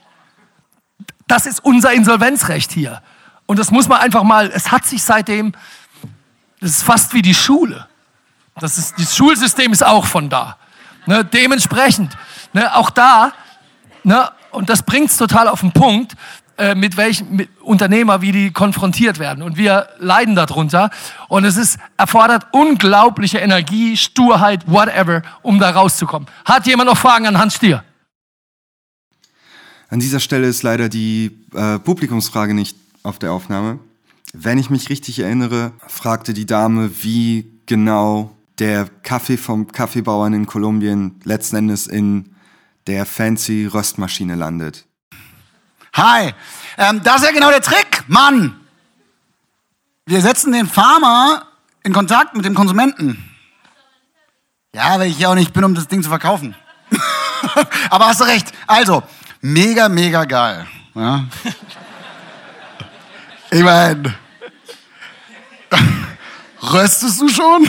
[1.25, 3.01] Das ist unser Insolvenzrecht hier.
[3.45, 5.53] Und das muss man einfach mal, es hat sich seitdem,
[6.59, 7.87] das ist fast wie die Schule.
[8.59, 10.57] Das, ist, das Schulsystem ist auch von da.
[11.05, 12.17] Ne, dementsprechend,
[12.51, 13.31] ne, auch da,
[14.03, 16.17] ne, und das bringt es total auf den Punkt,
[16.57, 19.43] äh, mit welchen mit Unternehmer, wie die konfrontiert werden.
[19.43, 20.89] Und wir leiden darunter.
[21.27, 26.27] Und es ist, erfordert unglaubliche Energie, Sturheit, whatever, um da rauszukommen.
[26.45, 27.83] Hat jemand noch Fragen an Hans Stier?
[29.89, 33.79] An dieser Stelle ist leider die äh, Publikumsfrage nicht auf der Aufnahme.
[34.33, 40.45] Wenn ich mich richtig erinnere, fragte die Dame, wie genau der Kaffee vom Kaffeebauern in
[40.45, 42.35] Kolumbien letzten Endes in
[42.87, 44.85] der fancy Röstmaschine landet.
[45.97, 46.31] Hi,
[46.77, 48.55] ähm, das ist ja genau der Trick, Mann.
[50.05, 51.47] Wir setzen den Farmer
[51.81, 53.27] in Kontakt mit dem Konsumenten.
[54.75, 56.53] Ja, weil ich ja auch nicht bin, um das Ding zu verkaufen.
[57.89, 58.51] Aber hast du recht.
[58.67, 59.01] Also,
[59.41, 60.67] mega, mega geil.
[60.93, 61.25] Ja.
[63.49, 64.13] Ich meine,
[66.61, 67.63] röstest du schon?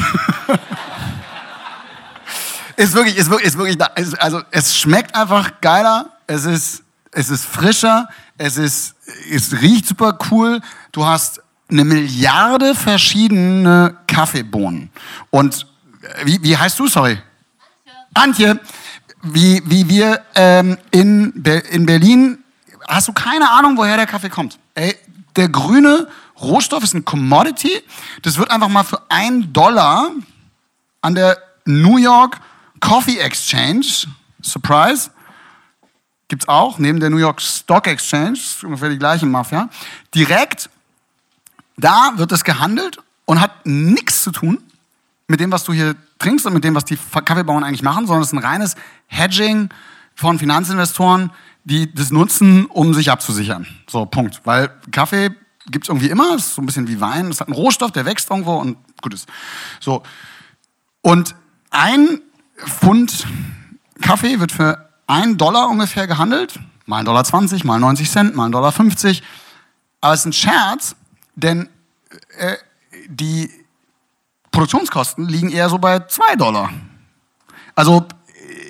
[2.74, 3.78] ist wirklich, ist wirklich, ist wirklich,
[4.20, 8.94] also es schmeckt einfach geiler, es ist, es ist frischer, es ist,
[9.30, 10.60] es riecht super cool.
[10.92, 11.40] Du hast
[11.70, 14.90] eine Milliarde verschiedene Kaffeebohnen.
[15.30, 15.66] Und
[16.02, 17.18] äh, wie, wie heißt du, sorry?
[18.14, 18.50] Antje.
[18.50, 18.60] Antje.
[19.22, 22.38] Wie, wie wir ähm, in, Be in Berlin,
[22.86, 24.58] hast du keine Ahnung, woher der Kaffee kommt.
[24.74, 24.96] Ey,
[25.34, 26.08] der grüne
[26.40, 27.82] Rohstoff ist ein Commodity.
[28.22, 30.12] Das wird einfach mal für ein Dollar
[31.00, 32.38] an der New York
[32.80, 34.06] Coffee Exchange,
[34.40, 35.10] Surprise,
[36.28, 39.68] gibt's auch, neben der New York Stock Exchange, ungefähr die gleiche Mafia,
[40.14, 40.70] direkt
[41.78, 44.58] da wird es gehandelt und hat nichts zu tun
[45.28, 48.22] mit dem, was du hier trinkst und mit dem, was die Kaffeebauern eigentlich machen, sondern
[48.22, 48.74] es ist ein reines
[49.06, 49.70] Hedging
[50.14, 51.30] von Finanzinvestoren,
[51.64, 53.66] die das nutzen, um sich abzusichern.
[53.88, 54.40] So, Punkt.
[54.44, 55.30] Weil Kaffee
[55.70, 58.04] gibt es irgendwie immer, ist so ein bisschen wie Wein, es hat einen Rohstoff, der
[58.04, 59.28] wächst irgendwo und gut ist.
[59.80, 60.02] So.
[61.02, 61.34] Und
[61.70, 62.20] ein
[62.56, 63.26] Pfund
[64.00, 68.46] Kaffee wird für einen Dollar ungefähr gehandelt, mal 1,20 Dollar, 20, mal 90 Cent, mal
[68.46, 68.72] 1,50 Dollar.
[68.72, 69.22] 50.
[70.00, 70.94] Aber es ist ein Scherz,
[71.34, 71.68] denn
[72.38, 72.56] äh,
[73.08, 73.50] die
[74.52, 76.70] Produktionskosten liegen eher so bei 2 Dollar.
[77.74, 78.06] Also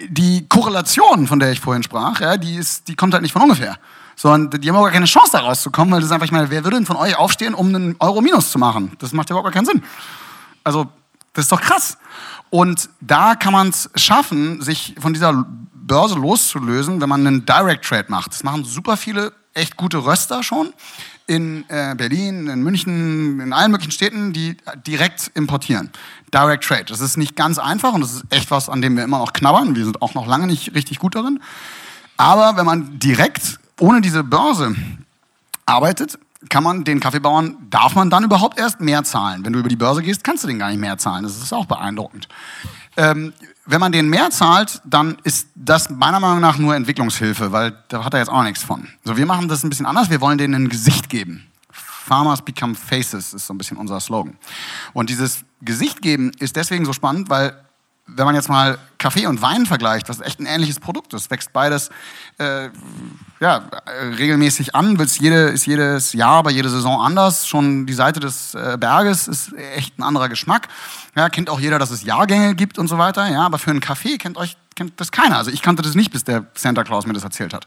[0.08, 3.42] die Korrelation, von der ich vorhin sprach, ja, die, ist, die kommt halt nicht von
[3.42, 3.78] ungefähr.
[4.16, 6.50] Sondern die haben auch gar keine Chance, da rauszukommen, weil das ist einfach, ich meine,
[6.50, 8.92] wer würde denn von euch aufstehen, um einen Euro minus zu machen?
[8.98, 9.82] Das macht ja überhaupt gar keinen Sinn.
[10.64, 10.86] Also,
[11.32, 11.98] das ist doch krass.
[12.50, 15.46] Und da kann man es schaffen, sich von dieser
[15.88, 18.32] Börse loszulösen, wenn man einen Direct Trade macht.
[18.32, 20.72] Das machen super viele echt gute Röster schon
[21.26, 25.90] in äh, Berlin, in München, in allen möglichen Städten, die direkt importieren.
[26.32, 26.86] Direct Trade.
[26.86, 29.34] Das ist nicht ganz einfach und das ist echt was, an dem wir immer noch
[29.34, 29.76] knabbern.
[29.76, 31.40] Wir sind auch noch lange nicht richtig gut darin.
[32.16, 34.74] Aber wenn man direkt ohne diese Börse
[35.66, 39.44] arbeitet, kann man den Kaffeebauern, darf man dann überhaupt erst mehr zahlen?
[39.44, 41.24] Wenn du über die Börse gehst, kannst du den gar nicht mehr zahlen.
[41.24, 42.28] Das ist auch beeindruckend.
[42.96, 43.34] Ähm,
[43.68, 48.02] wenn man denen mehr zahlt, dann ist das meiner Meinung nach nur Entwicklungshilfe, weil da
[48.02, 48.88] hat er jetzt auch nichts von.
[49.04, 50.08] So, wir machen das ein bisschen anders.
[50.08, 51.46] Wir wollen denen ein Gesicht geben.
[51.70, 54.38] Farmers become faces ist so ein bisschen unser Slogan.
[54.94, 57.54] Und dieses Gesicht geben ist deswegen so spannend, weil
[58.08, 61.52] wenn man jetzt mal Kaffee und Wein vergleicht, was echt ein ähnliches Produkt ist, wächst
[61.52, 61.90] beides
[62.38, 62.68] äh,
[63.40, 63.68] ja,
[64.18, 67.46] regelmäßig an, ist, jede, ist jedes Jahr, bei jeder Saison anders.
[67.46, 70.68] Schon die Seite des äh, Berges ist echt ein anderer Geschmack.
[71.14, 73.28] Ja, kennt auch jeder, dass es Jahrgänge gibt und so weiter.
[73.30, 75.36] Ja, aber für einen Kaffee kennt euch kennt das keiner.
[75.36, 77.66] Also ich kannte das nicht, bis der Santa Claus mir das erzählt hat.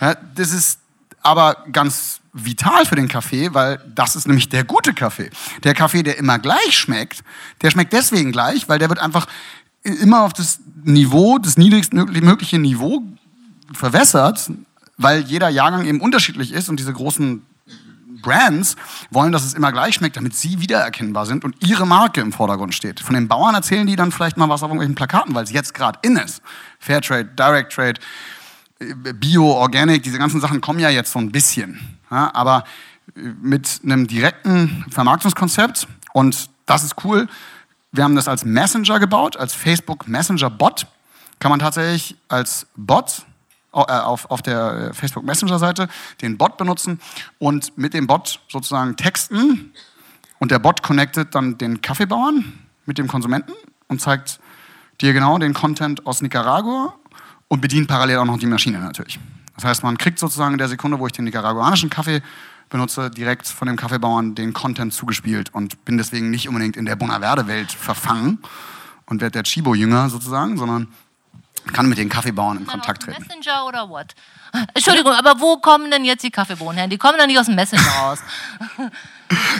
[0.00, 0.80] Ja, das ist
[1.22, 5.30] aber ganz vital für den Kaffee, weil das ist nämlich der gute Kaffee.
[5.64, 7.24] Der Kaffee, der immer gleich schmeckt,
[7.62, 9.26] der schmeckt deswegen gleich, weil der wird einfach
[9.86, 13.02] immer auf das Niveau, das niedrigstmögliche Niveau
[13.72, 14.50] verwässert,
[14.96, 17.42] weil jeder Jahrgang eben unterschiedlich ist und diese großen
[18.22, 18.76] Brands
[19.10, 22.74] wollen, dass es immer gleich schmeckt, damit sie wiedererkennbar sind und ihre Marke im Vordergrund
[22.74, 23.00] steht.
[23.00, 25.74] Von den Bauern erzählen die dann vielleicht mal was auf irgendwelchen Plakaten, weil es jetzt
[25.74, 26.42] gerade in ist.
[26.78, 28.00] Fairtrade, Direct Trade,
[29.14, 31.98] Bio, Organic, diese ganzen Sachen kommen ja jetzt so ein bisschen.
[32.10, 32.64] Ja, aber
[33.14, 37.28] mit einem direkten Vermarktungskonzept und das ist cool,
[37.96, 40.86] wir haben das als Messenger gebaut, als Facebook Messenger Bot.
[41.38, 43.26] Kann man tatsächlich als Bot
[43.72, 45.88] äh, auf, auf der Facebook Messenger Seite
[46.22, 47.00] den Bot benutzen
[47.38, 49.72] und mit dem Bot sozusagen texten
[50.38, 52.52] und der Bot connectet dann den Kaffeebauern
[52.86, 53.52] mit dem Konsumenten
[53.88, 54.40] und zeigt
[55.00, 56.94] dir genau den Content aus Nicaragua
[57.48, 59.18] und bedient parallel auch noch die Maschine natürlich.
[59.54, 62.22] Das heißt, man kriegt sozusagen in der Sekunde, wo ich den nicaraguanischen Kaffee
[62.68, 66.96] benutze direkt von dem Kaffeebauern den Content zugespielt und bin deswegen nicht unbedingt in der
[66.96, 68.38] Bonaverde-Welt verfangen
[69.06, 70.88] und werde der Chibo-Jünger sozusagen, sondern
[71.72, 73.22] kann mit den Kaffeebauern in Kontakt treten.
[73.22, 74.14] Messenger oder what?
[74.74, 76.88] Entschuldigung, aber wo kommen denn jetzt die Kaffeebohnen her?
[76.88, 78.20] Die kommen doch nicht aus dem Messenger raus.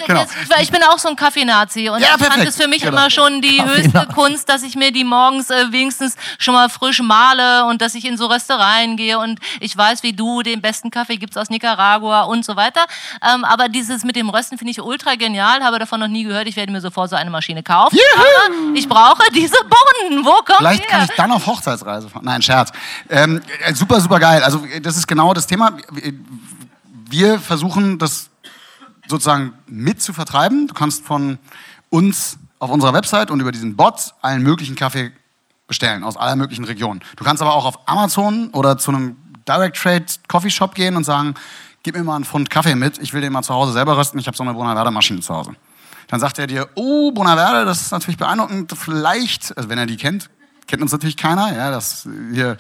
[0.07, 0.25] Genau.
[0.61, 2.93] Ich bin auch so ein Kaffeenazi und Ja, ich fand es für mich Genau.
[2.99, 7.01] immer schon die höchste Kunst, dass ich mir die morgens äh, wenigstens schon mal frisch
[7.03, 10.91] male und dass ich in so Röstereien gehe und ich weiß, wie du, den besten
[10.91, 12.85] Kaffee gibt's aus Nicaragua und so weiter.
[13.23, 16.47] Ähm, aber dieses mit dem Rösten finde ich ultra genial, habe davon noch nie gehört.
[16.47, 17.99] Ich werde mir sofort so eine Maschine kaufen.
[18.17, 20.25] Aber ich brauche diese Bohnen.
[20.25, 21.09] Wo kommt Vielleicht die kann her?
[21.11, 22.25] ich dann auf Hochzeitsreise fahren.
[22.25, 22.71] Nein, Scherz.
[23.09, 24.43] Ähm, äh, super, super geil.
[24.45, 25.73] Also äh, das ist genau das Thema.
[27.09, 28.31] Wir versuchen das
[29.09, 30.67] sozusagen mit zu vertreiben.
[30.69, 31.39] Du kannst von
[31.91, 35.13] uns auf unserer Website und über diesen Bot allen möglichen Kaffee
[35.67, 37.01] bestellen aus aller möglichen Regionen.
[37.17, 39.17] Du kannst aber auch auf Amazon oder zu einem
[39.49, 41.35] Direct Trade Coffee Shop gehen und sagen,
[41.83, 44.19] gib mir mal einen Pfund Kaffee mit, ich will den mal zu Hause selber rösten,
[44.19, 45.53] ich habe so eine Bonaverde Maschine zu Hause.
[46.09, 49.97] Dann sagt er dir, oh, Bonaverde, das ist natürlich beeindruckend, vielleicht, also wenn er die
[49.97, 50.31] kennt,
[50.67, 52.57] kennt uns natürlich keiner, ja, das hier,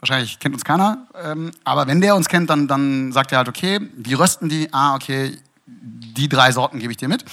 [0.00, 3.48] wahrscheinlich kennt uns keiner, ähm, aber wenn der uns kennt, dann, dann sagt er halt,
[3.48, 4.68] okay, wie rösten die?
[4.72, 5.36] Ah, okay,
[5.66, 7.24] die drei Sorten gebe ich dir mit.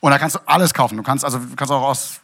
[0.00, 0.96] Und da kannst du alles kaufen.
[0.96, 2.20] Du kannst also du kannst auch aus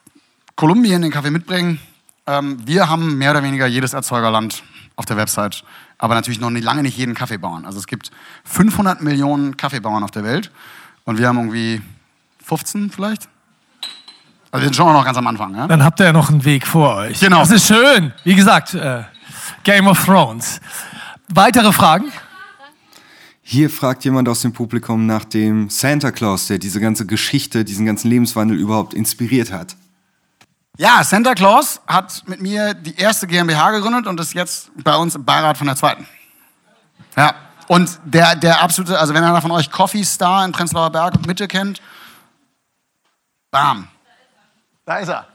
[0.57, 1.81] Kolumbien den Kaffee mitbringen.
[2.27, 4.63] Ähm, wir haben mehr oder weniger jedes Erzeugerland
[4.97, 5.65] auf der Website,
[5.97, 7.65] aber natürlich noch nicht, lange nicht jeden Kaffeebauern.
[7.65, 8.11] Also es gibt
[8.45, 10.51] 500 Millionen Kaffeebauern auf der Welt
[11.05, 11.81] und wir haben irgendwie
[12.45, 13.29] 15 vielleicht.
[14.51, 15.55] Also wir sind schon noch ganz am Anfang.
[15.55, 15.67] Ja?
[15.69, 17.21] Dann habt ihr ja noch einen Weg vor euch.
[17.21, 17.41] Genau.
[17.41, 18.13] Das ist schön.
[18.25, 19.05] Wie gesagt, äh,
[19.65, 20.61] Game of Thrones.
[21.29, 22.13] Weitere Fragen?
[23.43, 27.87] Hier fragt jemand aus dem Publikum nach dem Santa Claus, der diese ganze Geschichte, diesen
[27.87, 29.75] ganzen Lebenswandel überhaupt inspiriert hat.
[30.77, 35.15] Ja, Santa Claus hat mit mir die erste GmbH gegründet und ist jetzt bei uns
[35.15, 36.07] im Beirat von der zweiten.
[37.17, 37.35] Ja.
[37.69, 41.49] Und der, der absolute, also wenn einer von euch Coffee Star in Prenzlauer Berg Mitte
[41.49, 41.83] kennt,
[43.51, 43.89] bam.
[44.85, 45.27] Da ist er.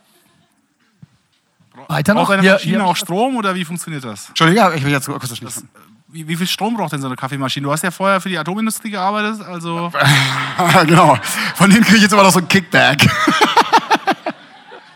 [1.88, 2.28] Weiter noch?
[2.28, 4.30] Braucht eine Maschine hier- auch Strom oder wie funktioniert das?
[4.30, 5.70] Entschuldigung, ich will jetzt kurz das schließen.
[6.08, 7.64] Wie, wie viel Strom braucht denn so eine Kaffeemaschine?
[7.66, 9.92] Du hast ja vorher für die Atomindustrie gearbeitet, also
[10.86, 11.18] genau.
[11.56, 13.08] Von denen kriege ich jetzt immer noch so ein Kickback.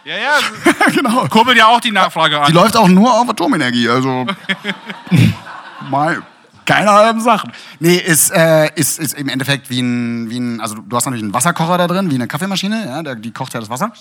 [0.05, 0.37] ja, ja,
[0.93, 1.25] genau.
[1.27, 2.45] kurbelt ja auch die Nachfrage an.
[2.47, 4.25] Die läuft auch nur auf Atomenergie, also
[5.89, 6.21] mal
[6.67, 7.51] keine halben Sachen.
[7.79, 11.23] Nee, ist, äh, ist, ist im Endeffekt wie ein, wie ein, also du hast natürlich
[11.23, 13.91] einen Wasserkocher da drin, wie eine Kaffeemaschine, ja, der, die kocht ja das Wasser.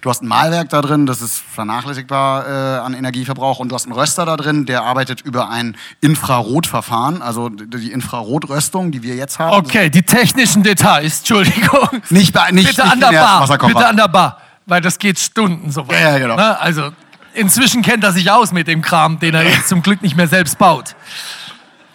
[0.00, 3.84] Du hast ein Mahlwerk da drin, das ist vernachlässigbar äh, an Energieverbrauch und du hast
[3.84, 9.40] einen Röster da drin, der arbeitet über ein Infrarotverfahren, also die Infrarotröstung, die wir jetzt
[9.40, 9.56] haben.
[9.56, 11.88] Okay, die technischen Details, Entschuldigung.
[12.10, 13.74] Nicht, bei, nicht, Bitte nicht an der Bar, Wasserkocher.
[13.74, 16.00] bitte an der Bar, weil das geht Stunden so weit.
[16.00, 16.36] Ja, ja, genau.
[16.36, 16.60] Ne?
[16.60, 16.92] Also
[17.34, 20.28] inzwischen kennt er sich aus mit dem Kram, den er jetzt zum Glück nicht mehr
[20.28, 20.94] selbst baut.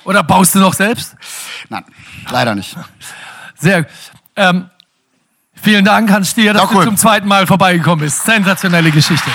[0.08, 1.16] Oder baust du noch selbst?
[1.68, 1.84] Nein,
[2.30, 2.78] leider nicht.
[3.60, 3.86] Sehr.
[4.38, 4.70] Ähm,
[5.62, 6.86] vielen Dank, Hans Stier, dass Ja, cool.
[6.86, 8.24] du zum zweiten Mal vorbeigekommen bist.
[8.24, 9.30] Sensationelle Geschichte.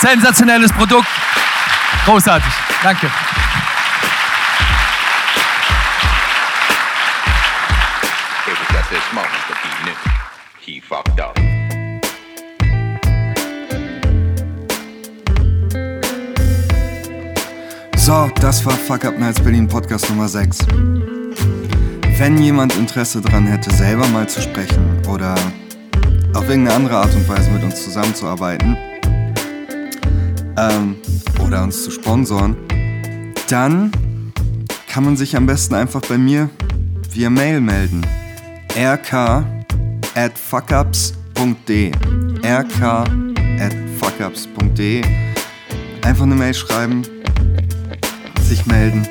[0.00, 1.06] Sensationelles Produkt.
[2.06, 2.52] Großartig.
[2.82, 3.08] Danke.
[18.50, 20.58] Das war Fuck Up Nights Berlin Podcast Nummer 6.
[22.18, 25.36] Wenn jemand Interesse daran hätte, selber mal zu sprechen oder
[26.34, 28.76] auf irgendeine andere Art und Weise mit uns zusammenzuarbeiten
[30.56, 30.96] ähm,
[31.46, 32.56] oder uns zu sponsoren,
[33.48, 33.92] dann
[34.88, 36.50] kann man sich am besten einfach bei mir
[37.12, 38.04] via Mail melden.
[38.76, 39.44] rk
[40.16, 41.92] at fuckups.de
[42.44, 45.04] rk at fuckups.de
[46.02, 47.02] Einfach eine Mail schreiben,
[48.50, 49.06] sich melden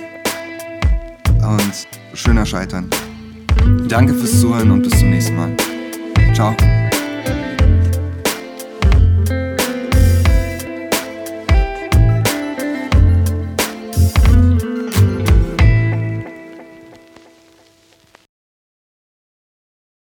[1.41, 2.89] und schöner scheitern.
[3.87, 5.55] Danke fürs Zuhören und bis zum nächsten Mal.
[6.33, 6.53] Ciao.